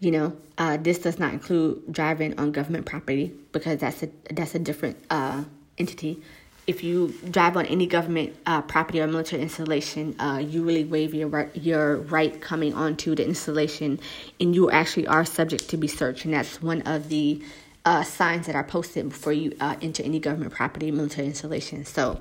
[0.00, 4.54] You know, uh, this does not include driving on government property because that's a that's
[4.54, 5.44] a different uh,
[5.78, 6.22] entity.
[6.66, 11.14] If you drive on any government uh, property or military installation, uh, you really waive
[11.14, 14.00] your right, your right coming onto the installation,
[14.40, 16.24] and you actually are subject to be searched.
[16.24, 17.40] And that's one of the
[17.84, 21.84] uh, signs that are posted before you uh, enter any government property, military installation.
[21.84, 22.18] So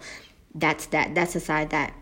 [0.53, 1.15] that's that.
[1.15, 1.93] That's a side that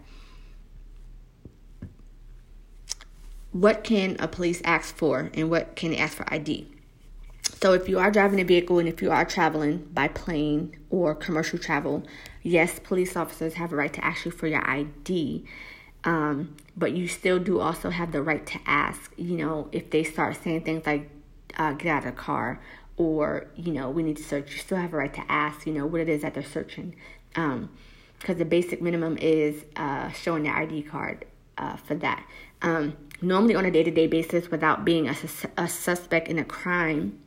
[3.54, 6.68] what can a police ask for and what can they ask for ID?
[7.62, 11.16] So if you are driving a vehicle and if you are traveling by plane or
[11.16, 12.04] commercial travel,
[12.42, 15.46] yes, police officers have a right to ask you for your ID.
[16.04, 20.04] Um, but you still do also have the right to ask, you know, if they
[20.04, 21.10] start saying things like,
[21.58, 22.60] uh, get out of the car
[22.98, 25.74] or, you know, we need to search, you still have a right to ask, you
[25.74, 26.96] know, what it is that they're searching.
[27.30, 27.60] Because
[28.30, 31.26] um, the basic minimum is uh, showing their ID card
[31.58, 32.26] uh, for that.
[32.62, 35.16] Um, normally on a day to day basis without being a,
[35.58, 37.20] a, suspect in a crime,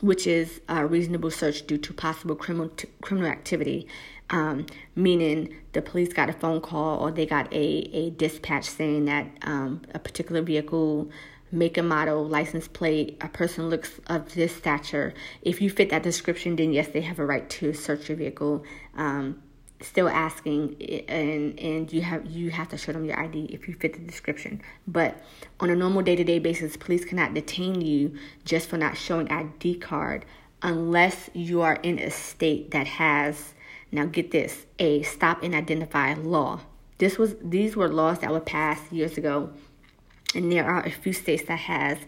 [0.00, 3.86] which is a reasonable search due to possible criminal t- criminal activity.
[4.30, 9.06] Um, meaning the police got a phone call or they got a, a dispatch saying
[9.06, 11.10] that um, a particular vehicle
[11.50, 15.14] make a model, license plate, a person looks of this stature.
[15.42, 18.64] If you fit that description, then yes, they have a right to search your vehicle.
[18.94, 19.42] Um,
[19.80, 20.74] still asking
[21.08, 24.00] and and you have you have to show them your ID if you fit the
[24.00, 24.60] description.
[24.86, 25.22] But
[25.60, 30.24] on a normal day-to-day basis, police cannot detain you just for not showing ID card
[30.62, 33.54] unless you are in a state that has
[33.90, 36.60] now get this, a stop and identify law.
[36.98, 39.50] This was these were laws that were passed years ago
[40.34, 41.98] and there are a few states that has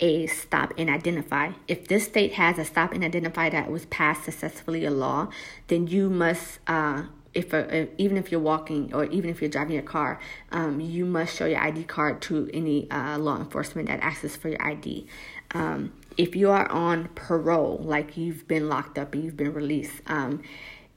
[0.00, 1.52] a stop and identify.
[1.68, 5.28] If this state has a stop and identify that was passed successfully a law,
[5.68, 9.50] then you must, uh, if, a, if, even if you're walking or even if you're
[9.50, 10.18] driving your car,
[10.50, 14.48] um, you must show your ID card to any uh, law enforcement that asks for
[14.48, 15.06] your ID.
[15.52, 20.00] Um, if you are on parole, like you've been locked up and you've been released,
[20.06, 20.42] um,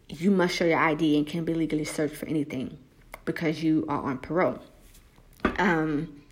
[0.10, 2.78] you must show your ID and can be legally searched for anything
[3.26, 4.60] because you are on parole.
[5.58, 6.23] Um,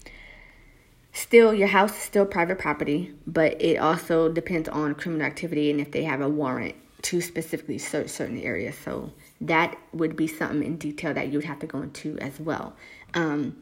[1.14, 5.82] Still, your house is still private property, but it also depends on criminal activity and
[5.82, 8.76] if they have a warrant to specifically search certain areas.
[8.78, 12.40] So that would be something in detail that you would have to go into as
[12.40, 12.76] well.
[13.14, 13.58] Um,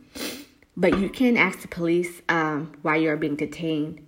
[0.77, 4.05] but you can ask the police um, why you're being detained.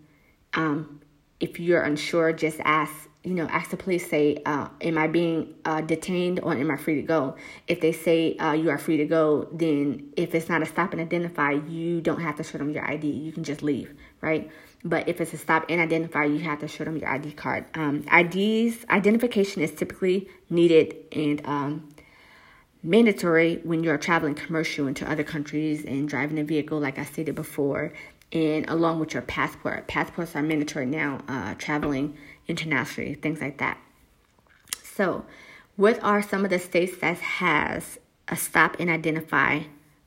[0.53, 1.01] Um,
[1.39, 5.53] if you're unsure, just ask you know, ask the police, say, uh, am I being
[5.63, 7.35] uh, detained or am I free to go?
[7.67, 10.91] If they say uh, you are free to go, then if it's not a stop
[10.91, 13.07] and identify, you don't have to show them your ID.
[13.07, 14.49] You can just leave, right?
[14.83, 17.65] But if it's a stop and identify, you have to show them your ID card.
[17.75, 21.89] Um, IDs, identification is typically needed and um,
[22.81, 27.35] mandatory when you're traveling commercial into other countries and driving a vehicle, like I stated
[27.35, 27.93] before,
[28.31, 29.87] and along with your passport.
[29.87, 32.17] Passports are mandatory now, uh, traveling
[32.47, 33.77] internationally, things like that.
[34.83, 35.25] So,
[35.75, 39.61] what are some of the states that has a stop and identify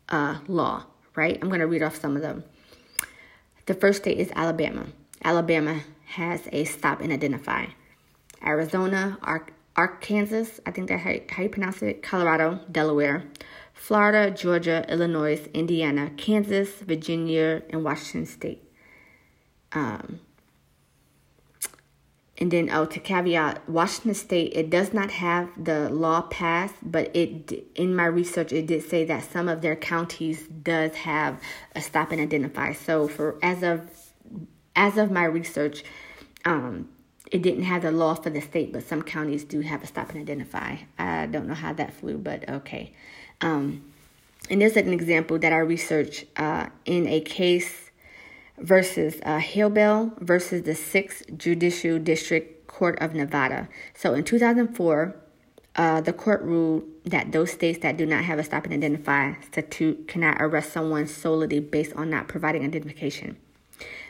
[0.08, 0.84] uh, law?
[1.16, 2.44] Right, I'm going to read off some of them.
[3.66, 4.86] The first state is Alabama.
[5.22, 7.66] Alabama has a stop and identify.
[8.44, 13.24] Arizona, Ar- Arkansas, I think that's how, how you pronounce it, Colorado, Delaware,
[13.84, 18.62] Florida, Georgia, Illinois, Indiana, Kansas, Virginia, and Washington State.
[19.72, 20.20] Um,
[22.38, 27.14] and then, oh, to caveat, Washington State, it does not have the law passed, but
[27.14, 31.38] it in my research it did say that some of their counties does have
[31.76, 32.72] a stop and identify.
[32.72, 33.82] So for as of
[34.74, 35.84] as of my research,
[36.46, 36.88] um,
[37.30, 40.08] it didn't have the law for the state, but some counties do have a stop
[40.08, 40.76] and identify.
[40.98, 42.94] I don't know how that flew, but okay.
[43.40, 43.82] Um,
[44.50, 47.90] and there's an example that I researched uh, in a case
[48.58, 53.68] versus uh, Hiibel versus the 6th Judicial District Court of Nevada.
[53.94, 55.16] So in 2004,
[55.76, 59.34] uh, the court ruled that those states that do not have a stop and identify
[59.40, 63.36] statute cannot arrest someone solely based on not providing identification.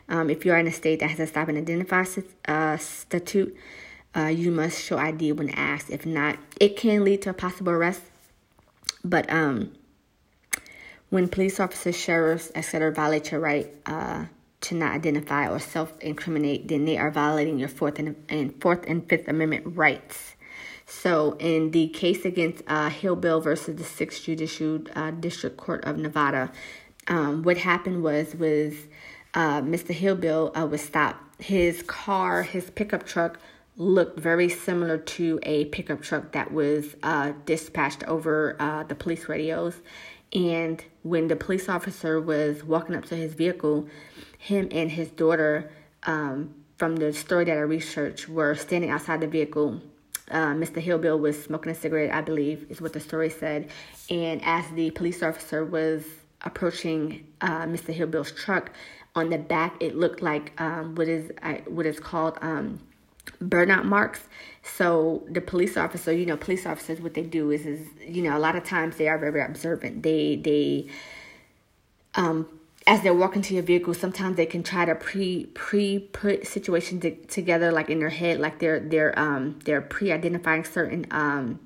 [0.08, 2.04] Um, if you are in a state that has a stop and identify
[2.46, 3.56] uh, statute,
[4.14, 5.88] uh, you must show ID when asked.
[5.88, 8.02] If not, it can lead to a possible arrest.
[9.04, 9.72] But um,
[11.10, 14.24] when police officers, sheriffs, etc., violate your right uh,
[14.62, 19.08] to not identify or self-incriminate, then they are violating your fourth and, and fourth and
[19.08, 20.34] fifth amendment rights.
[20.86, 25.96] So, in the case against uh, Hiibel versus the Sixth Judicial uh, District Court of
[25.98, 26.52] Nevada,
[27.08, 28.74] um, what happened was was
[29.34, 29.94] uh, Mr.
[29.94, 31.42] Hiibel uh, was stopped.
[31.42, 33.38] His car, his pickup truck,
[33.76, 39.28] looked very similar to a pickup truck that was uh, dispatched over uh, the police
[39.28, 39.80] radios.
[40.32, 43.88] And when the police officer was walking up to his vehicle,
[44.38, 45.70] him and his daughter,
[46.04, 49.80] um, from the story that I researched, were standing outside the vehicle.
[50.30, 50.82] Uh, Mr.
[50.84, 53.70] Hiibel was smoking a cigarette, I believe, is what the story said.
[54.10, 56.04] And as the police officer was
[56.42, 57.96] approaching uh, Mr.
[57.96, 58.72] Hiibel's truck,
[59.14, 62.80] on the back it looked like um, what is uh, what is called um,
[63.42, 64.20] burnout marks.
[64.62, 68.36] So the police officer, you know, police officers, what they do is, is you know,
[68.36, 70.02] a lot of times they are very observant.
[70.02, 70.88] They they
[72.14, 72.48] um
[72.86, 77.02] as they're walking to your vehicle, sometimes they can try to pre pre put situations
[77.02, 81.60] to, together like in their head, like they're they're um they're pre identifying certain um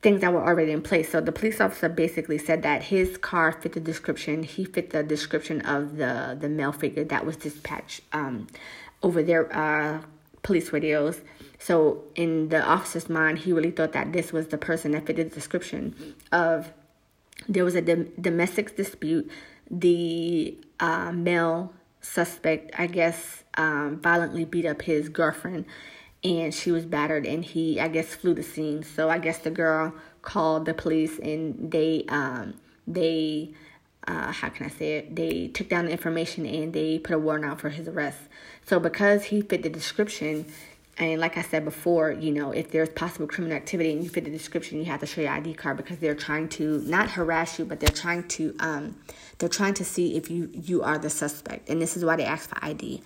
[0.00, 1.10] things that were already in place.
[1.10, 4.44] So the police officer basically said that his car fit the description.
[4.44, 8.46] He fit the description of the the male figure that was dispatched um
[9.02, 10.02] over their uh
[10.42, 11.20] police radios.
[11.58, 15.30] So in the officer's mind, he really thought that this was the person that fitted
[15.30, 16.72] the description of
[17.48, 19.30] there was a dom- domestic dispute
[19.70, 25.66] the uh, male suspect, I guess, um, violently beat up his girlfriend
[26.24, 28.82] and she was battered and he, I guess, flew the scene.
[28.82, 32.54] So I guess the girl called the police and they, um,
[32.86, 33.52] they,
[34.06, 35.16] uh, how can I say it?
[35.16, 38.18] They took down the information and they put a warrant out for his arrest.
[38.68, 40.44] So because he fit the description,
[40.98, 44.24] and like I said before, you know, if there's possible criminal activity and you fit
[44.24, 47.58] the description, you have to show your ID card because they're trying to not harass
[47.58, 48.96] you, but they're trying to um,
[49.38, 52.26] they're trying to see if you you are the suspect, and this is why they
[52.26, 53.02] ask for ID.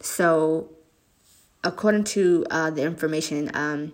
[0.00, 0.70] So,
[1.62, 3.92] according to uh, the information, um,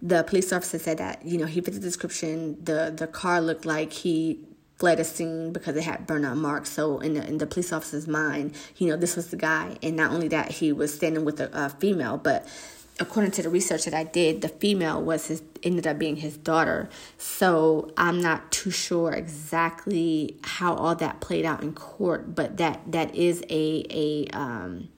[0.00, 2.56] the police officer said that you know he fit the description.
[2.64, 4.46] the The car looked like he
[4.80, 6.70] fled a scene because it had burnout marks.
[6.70, 9.94] So in the in the police officer's mind, you know, this was the guy, and
[9.94, 12.48] not only that, he was standing with a, a female, but
[12.98, 16.38] according to the research that I did, the female was his ended up being his
[16.38, 16.88] daughter.
[17.18, 22.80] So I'm not too sure exactly how all that played out in court, but that
[22.90, 24.88] that is a a um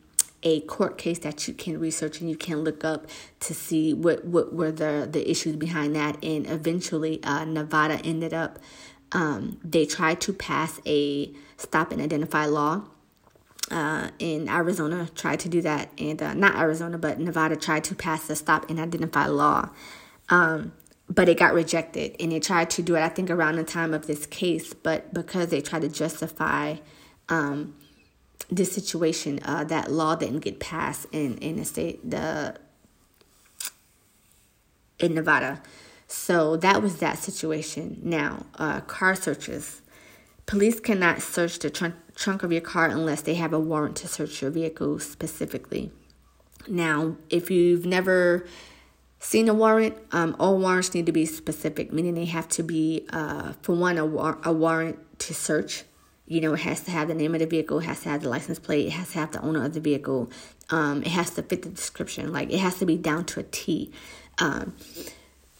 [0.44, 3.06] a court case that you can research and you can look up
[3.40, 8.34] to see what what were the the issues behind that and eventually uh, Nevada ended
[8.34, 8.58] up
[9.12, 12.82] um, they tried to pass a stop and identify law.
[13.70, 17.94] Uh, in Arizona, tried to do that, and uh, not Arizona, but Nevada tried to
[17.94, 19.70] pass the stop and identify law.
[20.28, 20.72] Um,
[21.08, 23.94] but it got rejected, and they tried to do it, I think, around the time
[23.94, 24.74] of this case.
[24.74, 26.76] But because they tried to justify
[27.28, 27.74] um,
[28.50, 32.56] this situation, uh, that law didn't get passed in in the state, the
[34.98, 35.62] in Nevada.
[36.12, 37.98] So that was that situation.
[38.02, 39.80] Now, uh, car searches.
[40.44, 44.08] Police cannot search the trunk, trunk of your car unless they have a warrant to
[44.08, 45.90] search your vehicle specifically.
[46.68, 48.46] Now, if you've never
[49.20, 53.06] seen a warrant, um, all warrants need to be specific, meaning they have to be,
[53.10, 55.84] uh, for one, a, war- a warrant to search.
[56.26, 58.22] You know, it has to have the name of the vehicle, it has to have
[58.22, 60.30] the license plate, it has to have the owner of the vehicle,
[60.68, 63.44] um, it has to fit the description, like it has to be down to a
[63.44, 63.90] T.
[64.38, 64.74] Um,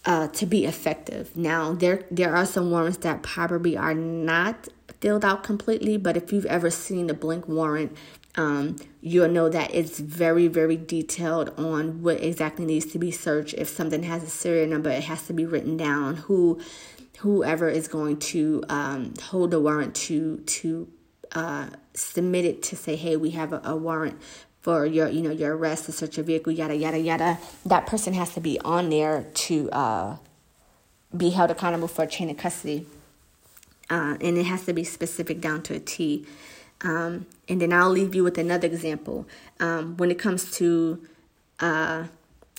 [0.04, 1.36] uh, to be effective.
[1.36, 4.68] Now, there there are some warrants that probably are not
[5.00, 7.96] filled out completely, but if you've ever seen a blank warrant,
[8.34, 13.54] um, you'll know that it's very, very detailed on what exactly needs to be searched.
[13.54, 16.16] If something has a serial number, it has to be written down.
[16.16, 16.60] Who,
[17.18, 20.88] whoever is going to um, hold the warrant to to
[21.32, 24.20] uh, submit it to say, hey, we have a, a warrant
[24.62, 27.38] for your, you know, your arrest to search your vehicle, yada yada yada.
[27.66, 30.16] That person has to be on there to uh,
[31.14, 32.86] be held accountable for a chain of custody,
[33.90, 36.26] uh, and it has to be specific down to a T.
[36.84, 39.26] Um, and then I'll leave you with another example.
[39.60, 41.00] Um, when it comes to,
[41.60, 42.04] uh,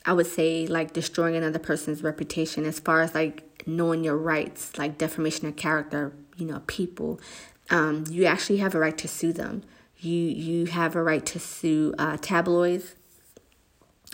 [0.06, 4.78] I would say, like destroying another person's reputation, as far as like knowing your rights,
[4.78, 7.20] like defamation of character, you know, people,
[7.70, 9.64] um, you actually have a right to sue them.
[10.04, 12.95] You you have a right to sue uh, tabloids.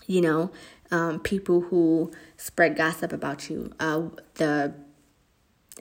[0.08, 0.52] You know,
[0.92, 3.72] um, people who spread gossip about you.
[3.80, 4.74] Uh, the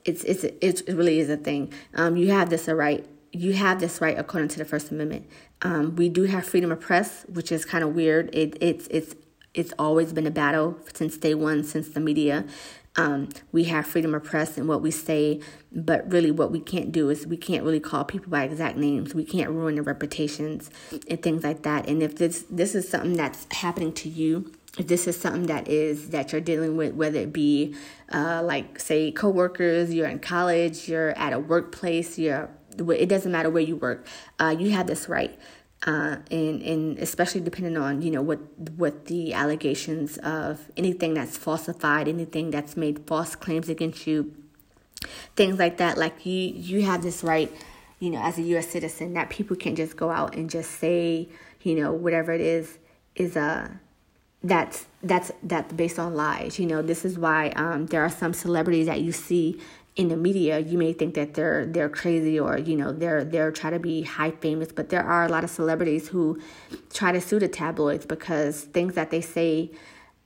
[0.05, 1.73] it's it's it really is a thing.
[1.95, 5.29] Um, you have this a right you have this right according to the First Amendment.
[5.63, 8.35] Um, we do have freedom of press, which is kind of weird.
[8.35, 9.15] It, it's it's
[9.55, 12.45] it's always been a battle since day one, since the media.
[12.97, 16.91] Um, we have freedom of press and what we say, but really what we can't
[16.91, 19.15] do is we can't really call people by exact names.
[19.15, 20.71] We can't ruin their reputations
[21.09, 21.89] and things like that.
[21.89, 25.69] And if this this is something that's happening to you, if this is something that
[25.69, 27.75] is that you're dealing with, whether it be
[28.13, 33.51] uh, like say coworkers, you're in college, you're at a workplace, you're it doesn't matter
[33.51, 34.07] where you work.
[34.39, 35.37] Uh, you have this right.
[35.87, 38.41] Uh, and and especially depending on you know what
[38.77, 44.35] what the allegations of anything that's falsified, anything that's made false claims against you,
[45.37, 45.97] things like that.
[45.97, 47.53] Like you you have this right,
[48.01, 48.69] you know, as a U.S.
[48.69, 51.29] citizen, that people can't just go out and just say
[51.63, 52.79] you know whatever it is
[53.15, 53.69] is a uh,
[54.43, 56.59] that's that's that's based on lies.
[56.59, 59.61] You know, this is why um, there are some celebrities that you see
[59.99, 63.51] in the media, you may think that they're they're crazy or you know they're they're
[63.51, 66.41] trying to be high famous, but there are a lot of celebrities who
[66.95, 69.73] try to sue the tabloids because things that they say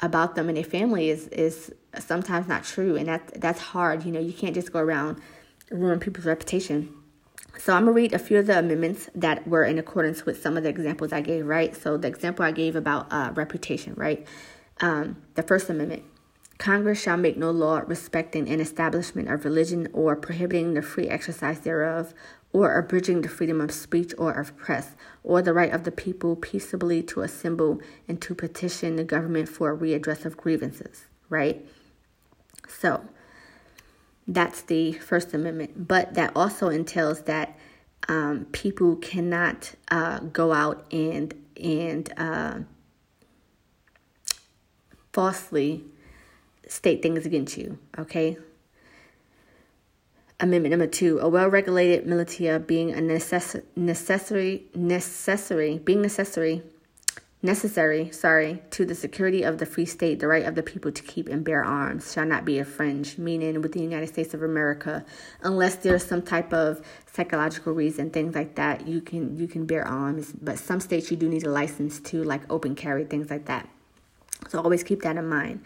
[0.00, 4.04] about them and their family is is sometimes not true, and that that's hard.
[4.04, 5.20] You know, you can't just go around
[5.70, 6.94] ruin people's reputation.
[7.58, 10.58] So I'm gonna read a few of the amendments that were in accordance with some
[10.58, 11.46] of the examples I gave.
[11.46, 11.74] Right.
[11.74, 13.94] So the example I gave about uh, reputation.
[13.96, 14.26] Right.
[14.82, 16.02] Um, the First Amendment
[16.62, 21.58] Congress shall make no law respecting an establishment of religion or prohibiting the free exercise
[21.58, 22.14] thereof,
[22.52, 24.94] or abridging the freedom of speech or of press,
[25.24, 29.72] or the right of the people peaceably to assemble and to petition the government for
[29.72, 31.66] a readdress of grievances, right?
[32.68, 33.08] So
[34.28, 35.88] that's the First Amendment.
[35.88, 37.58] But that also entails that
[38.06, 42.60] um, people cannot uh, go out and and uh,
[45.12, 45.86] falsely
[46.68, 48.36] state things against you, okay?
[50.40, 56.62] Amendment number two, a well-regulated militia being a necess- necessary, necessary, being necessary,
[57.42, 61.02] necessary, sorry, to the security of the free state, the right of the people to
[61.02, 65.04] keep and bear arms shall not be infringed, meaning with the United States of America,
[65.42, 69.86] unless there's some type of psychological reason, things like that, you can you can bear
[69.86, 70.32] arms.
[70.32, 73.68] But some states you do need a license to, like open carry, things like that.
[74.48, 75.62] So always keep that in mind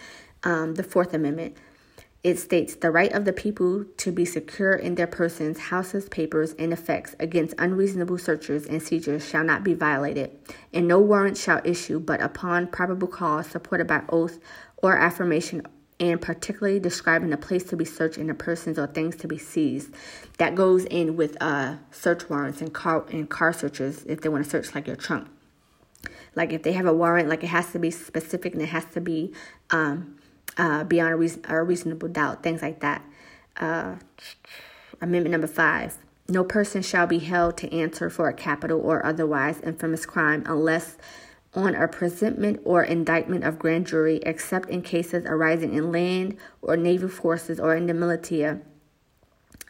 [0.46, 1.56] um, the Fourth Amendment.
[2.22, 6.54] It states the right of the people to be secure in their persons, houses, papers,
[6.58, 10.30] and effects against unreasonable searches and seizures shall not be violated,
[10.72, 14.38] and no warrant shall issue but upon probable cause supported by oath
[14.78, 15.66] or affirmation
[15.98, 19.38] and particularly describing the place to be searched and the persons or things to be
[19.38, 19.94] seized.
[20.38, 24.44] That goes in with uh, search warrants and car and car searches if they want
[24.44, 25.28] to search like your trunk.
[26.34, 28.84] Like if they have a warrant, like it has to be specific and it has
[28.92, 29.32] to be
[29.70, 30.15] um,
[30.56, 33.04] uh, beyond a, reason, a reasonable doubt, things like that.
[33.56, 33.96] Uh,
[35.00, 35.98] amendment number five.
[36.28, 40.96] No person shall be held to answer for a capital or otherwise infamous crime unless
[41.54, 46.76] on a presentment or indictment of grand jury, except in cases arising in land or
[46.76, 48.60] naval forces or in the militia,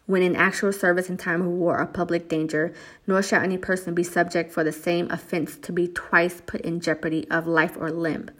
[0.07, 2.73] when in actual service in time of war or public danger,
[3.07, 6.81] nor shall any person be subject for the same offense to be twice put in
[6.81, 8.31] jeopardy of life or limb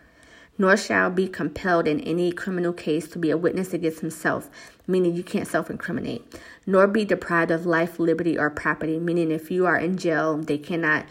[0.59, 4.51] nor shall be compelled in any criminal case to be a witness against himself,
[4.87, 9.51] meaning you can't self incriminate, nor be deprived of life, liberty, or property, meaning if
[9.51, 11.07] you are in jail, they cannot,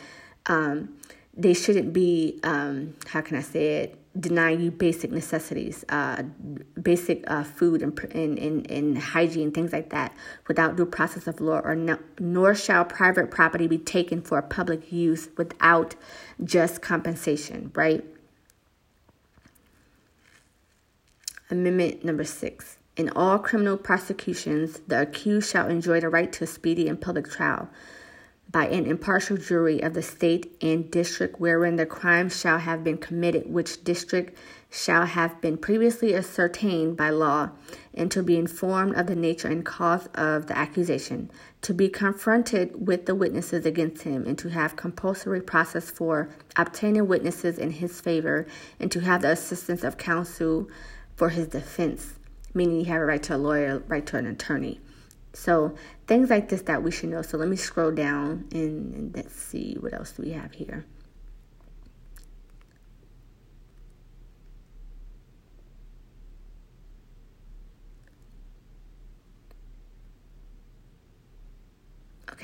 [0.47, 0.95] um,
[1.33, 6.23] they shouldn't be, um, how can I say it, denying you basic necessities, uh,
[6.81, 10.15] basic uh, food and, and, and, and, hygiene, things like that,
[10.47, 14.91] without due process of law, or no, nor shall private property be taken for public
[14.91, 15.95] use without
[16.43, 18.05] just compensation, right?
[21.51, 22.77] Amendment number six.
[22.95, 27.29] In all criminal prosecutions, the accused shall enjoy the right to a speedy and public
[27.29, 27.69] trial
[28.51, 32.97] by an impartial jury of the state and district wherein the crime shall have been
[32.97, 34.37] committed, which district
[34.71, 37.49] shall have been previously ascertained by law,
[37.93, 41.29] and to be informed of the nature and cause of the accusation,
[41.61, 47.07] to be confronted with the witnesses against him, and to have compulsory process for obtaining
[47.07, 48.47] witnesses in his favor,
[48.79, 50.67] and to have the assistance of counsel
[51.15, 52.13] for his defense,
[52.53, 54.79] meaning you have a right to a lawyer, right to an attorney.
[55.33, 55.75] So
[56.07, 57.21] things like this that we should know.
[57.21, 60.85] So let me scroll down and, and let's see what else do we have here.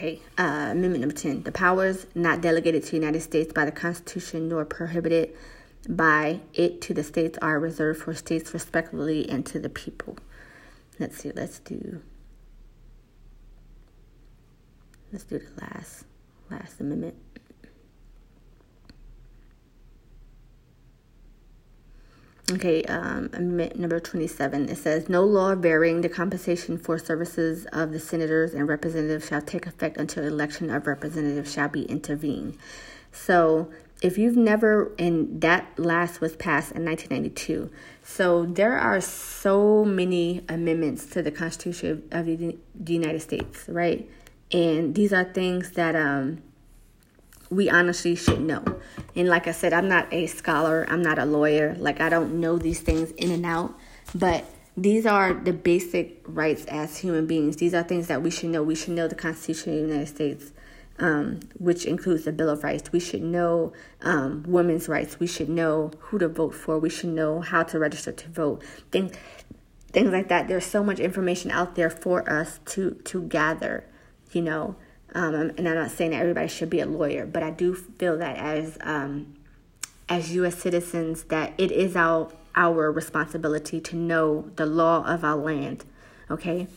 [0.02, 1.44] Okay, uh, Amendment number 10.
[1.44, 5.36] The powers not delegated to the United States by the Constitution nor prohibited
[5.90, 10.18] by it to the states are reserved for states respectively and to the people.
[11.00, 12.02] Let's see, let's do
[15.12, 16.06] let's do the last
[16.50, 17.16] last amendment.
[22.52, 24.68] Okay, um, amendment number 27.
[24.68, 29.42] It says, No law varying the compensation for services of the senators and representatives shall
[29.42, 32.58] take effect until election of representatives shall be intervened.
[33.14, 33.72] So,
[34.02, 37.70] if you've never, and that last was passed in 1992.
[38.04, 44.10] So, there are so many amendments to the Constitution of of the United States, right?
[44.52, 46.42] And these are things that, um,
[47.52, 48.64] we honestly should know.
[49.16, 51.76] And like I said, I'm not a scholar, I'm not a lawyer.
[51.78, 53.78] Like, I don't know these things in and out,
[54.16, 54.46] but
[54.78, 57.58] these are the basic rights as human beings.
[57.58, 58.64] These are things that we should know.
[58.64, 60.54] We should know the Constitution of the United States,
[61.02, 62.92] um, which includes the Bill of Rights.
[62.92, 65.20] We should know um, women's rights.
[65.20, 66.78] We should know who to vote for.
[66.78, 68.64] We should know how to register to vote.
[68.92, 69.14] Things,
[69.92, 70.48] things like that.
[70.48, 73.84] There's so much information out there for us to to gather.
[74.32, 74.76] You know,
[75.14, 78.18] um, and I'm not saying that everybody should be a lawyer, but I do feel
[78.20, 79.34] that as um,
[80.08, 80.56] as U.S.
[80.56, 85.84] citizens, that it is our our responsibility to know the law of our land.
[86.30, 86.68] Okay,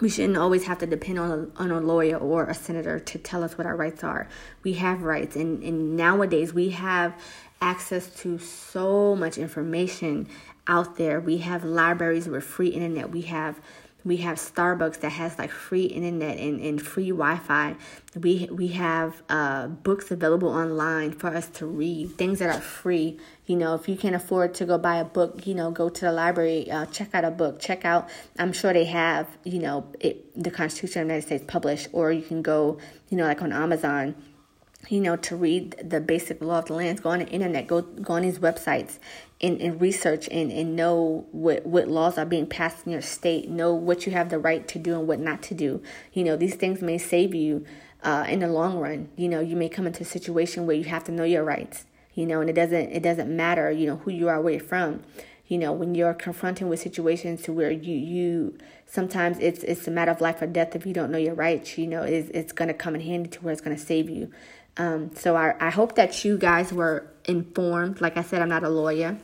[0.00, 3.18] we shouldn't always have to depend on a, on a lawyer or a senator to
[3.18, 4.28] tell us what our rights are.
[4.62, 7.14] We have rights, and, and nowadays we have
[7.60, 10.28] access to so much information
[10.66, 11.20] out there.
[11.20, 13.10] We have libraries with free internet.
[13.10, 13.60] We have
[14.04, 17.76] we have Starbucks that has like free internet and, and free Wi-Fi.
[18.18, 22.16] We we have uh, books available online for us to read.
[22.16, 23.18] Things that are free.
[23.46, 26.00] You know, if you can't afford to go buy a book, you know, go to
[26.00, 27.60] the library, uh, check out a book.
[27.60, 28.08] Check out.
[28.38, 29.28] I'm sure they have.
[29.44, 32.78] You know, it, the Constitution of the United States published, or you can go.
[33.08, 34.14] You know, like on Amazon
[34.88, 37.82] you know, to read the basic law of the lands, go on the internet, go
[37.82, 38.98] go on these websites
[39.40, 43.48] and, and research and, and know what, what laws are being passed in your state,
[43.48, 45.82] know what you have the right to do and what not to do.
[46.12, 47.64] You know, these things may save you
[48.02, 49.08] uh, in the long run.
[49.16, 51.86] You know, you may come into a situation where you have to know your rights,
[52.14, 54.62] you know, and it doesn't it doesn't matter, you know, who you are, where you're
[54.62, 55.02] from.
[55.46, 59.90] You know, when you're confronting with situations to where you you sometimes it's it's a
[59.90, 62.52] matter of life or death if you don't know your rights, you know, it's it's
[62.52, 64.30] gonna come in handy to where it's gonna save you.
[64.76, 68.00] Um, so I, I hope that you guys were informed.
[68.00, 69.18] Like I said, I'm not a lawyer.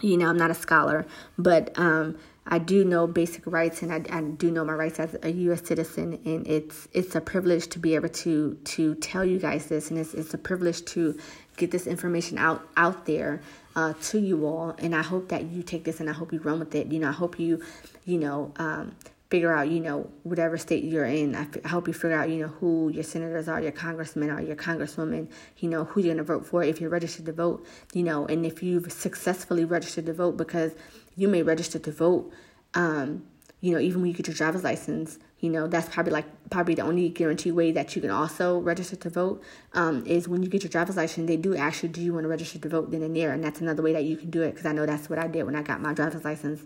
[0.00, 1.04] You know, I'm not a scholar,
[1.36, 2.16] but um,
[2.46, 5.66] I do know basic rights, and I, I do know my rights as a U.S.
[5.66, 9.90] citizen, and it's it's a privilege to be able to to tell you guys this,
[9.90, 11.18] and it's it's a privilege to
[11.56, 13.42] get this information out out there
[13.76, 14.74] uh, to you all.
[14.78, 16.86] And I hope that you take this, and I hope you run with it.
[16.86, 17.62] You know, I hope you,
[18.06, 18.96] you know, um,
[19.30, 21.36] figure out, you know, whatever state you're in.
[21.36, 24.28] I, f- I hope you figure out, you know, who your senators are, your congressmen
[24.28, 27.32] are, your congresswomen, you know, who you're going to vote for if you're registered to
[27.32, 27.64] vote,
[27.94, 30.72] you know, and if you've successfully registered to vote because
[31.16, 32.32] you may register to vote,
[32.74, 33.22] um,
[33.60, 36.74] you know, even when you get your driver's license, you know, that's probably like probably
[36.74, 39.42] the only guarantee way that you can also register to vote
[39.74, 42.24] um, is when you get your driver's license, they do ask you, do you want
[42.24, 43.32] to register to vote then and there?
[43.32, 45.28] And that's another way that you can do it because I know that's what I
[45.28, 46.62] did when I got my driver's license.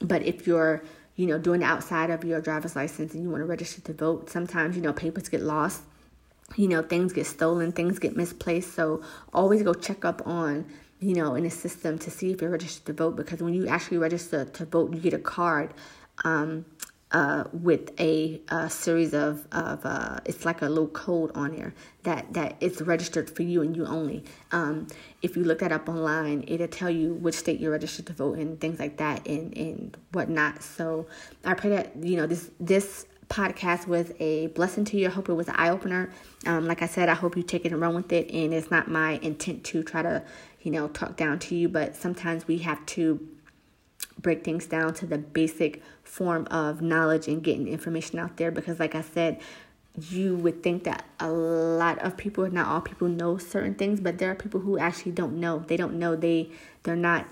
[0.00, 0.82] But if you're
[1.16, 4.30] you know, doing outside of your driver's license and you want to register to vote,
[4.30, 5.82] sometimes, you know, papers get lost.
[6.56, 8.74] You know, things get stolen, things get misplaced.
[8.74, 9.02] So
[9.32, 10.66] always go check up on,
[11.00, 13.68] you know, in the system to see if you're registered to vote because when you
[13.68, 15.72] actually register to vote, you get a card
[16.24, 16.64] um,
[17.12, 21.74] uh, with a, a, series of, of uh, it's like a little code on there
[22.04, 24.24] that, that it's registered for you and you only.
[24.50, 24.86] Um,
[25.20, 28.38] if you look that up online, it'll tell you which state you're registered to vote
[28.38, 30.62] in, things like that, and, and whatnot.
[30.62, 31.06] So
[31.44, 35.08] I pray that, you know, this, this podcast was a blessing to you.
[35.08, 36.10] I hope it was an eye opener.
[36.46, 38.30] Um, like I said, I hope you take it and run with it.
[38.30, 40.22] And it's not my intent to try to,
[40.62, 43.28] you know, talk down to you, but sometimes we have to
[44.22, 48.78] break things down to the basic form of knowledge and getting information out there because
[48.78, 49.40] like I said,
[50.00, 54.18] you would think that a lot of people, not all people know certain things, but
[54.18, 55.58] there are people who actually don't know.
[55.66, 56.50] They don't know they
[56.82, 57.26] they're not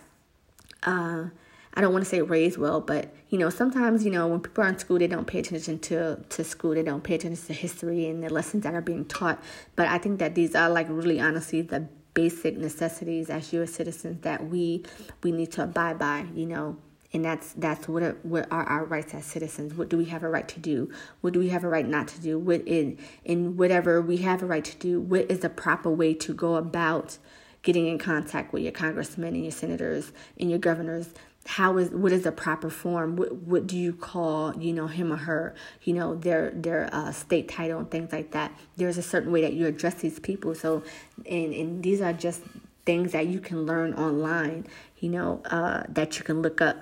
[0.83, 1.27] uh
[1.73, 4.65] I don't want to say raised well, but you know, sometimes, you know, when people
[4.65, 6.75] are in school, they don't pay attention to, to school.
[6.75, 9.41] They don't pay attention to history and the lessons that are being taught.
[9.77, 11.87] But I think that these are like really honestly the
[12.21, 13.73] basic necessities as U.S.
[13.73, 14.85] citizens that we
[15.23, 16.27] we need to abide by.
[16.35, 16.77] You know,
[17.15, 19.73] and that's that's what are, what are our rights as citizens.
[19.73, 20.91] What do we have a right to do?
[21.23, 22.39] What do we have a right not to do?
[22.39, 25.01] What in in whatever we have a right to do?
[25.01, 27.17] What is the proper way to go about
[27.63, 31.15] getting in contact with your congressmen and your senators and your governors?
[31.51, 33.17] How is what is the proper form?
[33.17, 35.55] What what do you call you know him or her?
[35.83, 38.53] You know their their uh, state title and things like that.
[38.77, 40.55] There's a certain way that you address these people.
[40.55, 40.85] So
[41.27, 42.43] and and these are just
[42.87, 44.67] things that you can learn online
[45.01, 46.77] you know uh, that you can look up.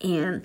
[0.00, 0.42] And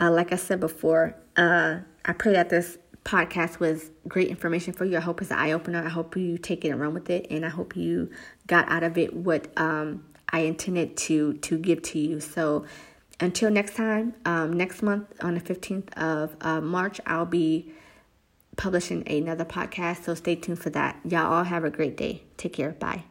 [0.00, 4.84] uh, like i said before uh, i pray that this podcast was great information for
[4.84, 4.96] you.
[4.96, 5.84] I hope it's an eye-opener.
[5.84, 7.26] I hope you take it and run with it.
[7.30, 8.10] And i hope you
[8.46, 12.20] got out of it what um, I intended to to give to you.
[12.20, 12.64] So
[13.20, 17.72] until next time, um, next month on the 15th of uh, March, I'll be
[18.56, 20.04] publishing another podcast.
[20.04, 21.00] So stay tuned for that.
[21.04, 22.22] Y'all all have a great day.
[22.36, 22.72] Take care.
[22.72, 23.04] Bye.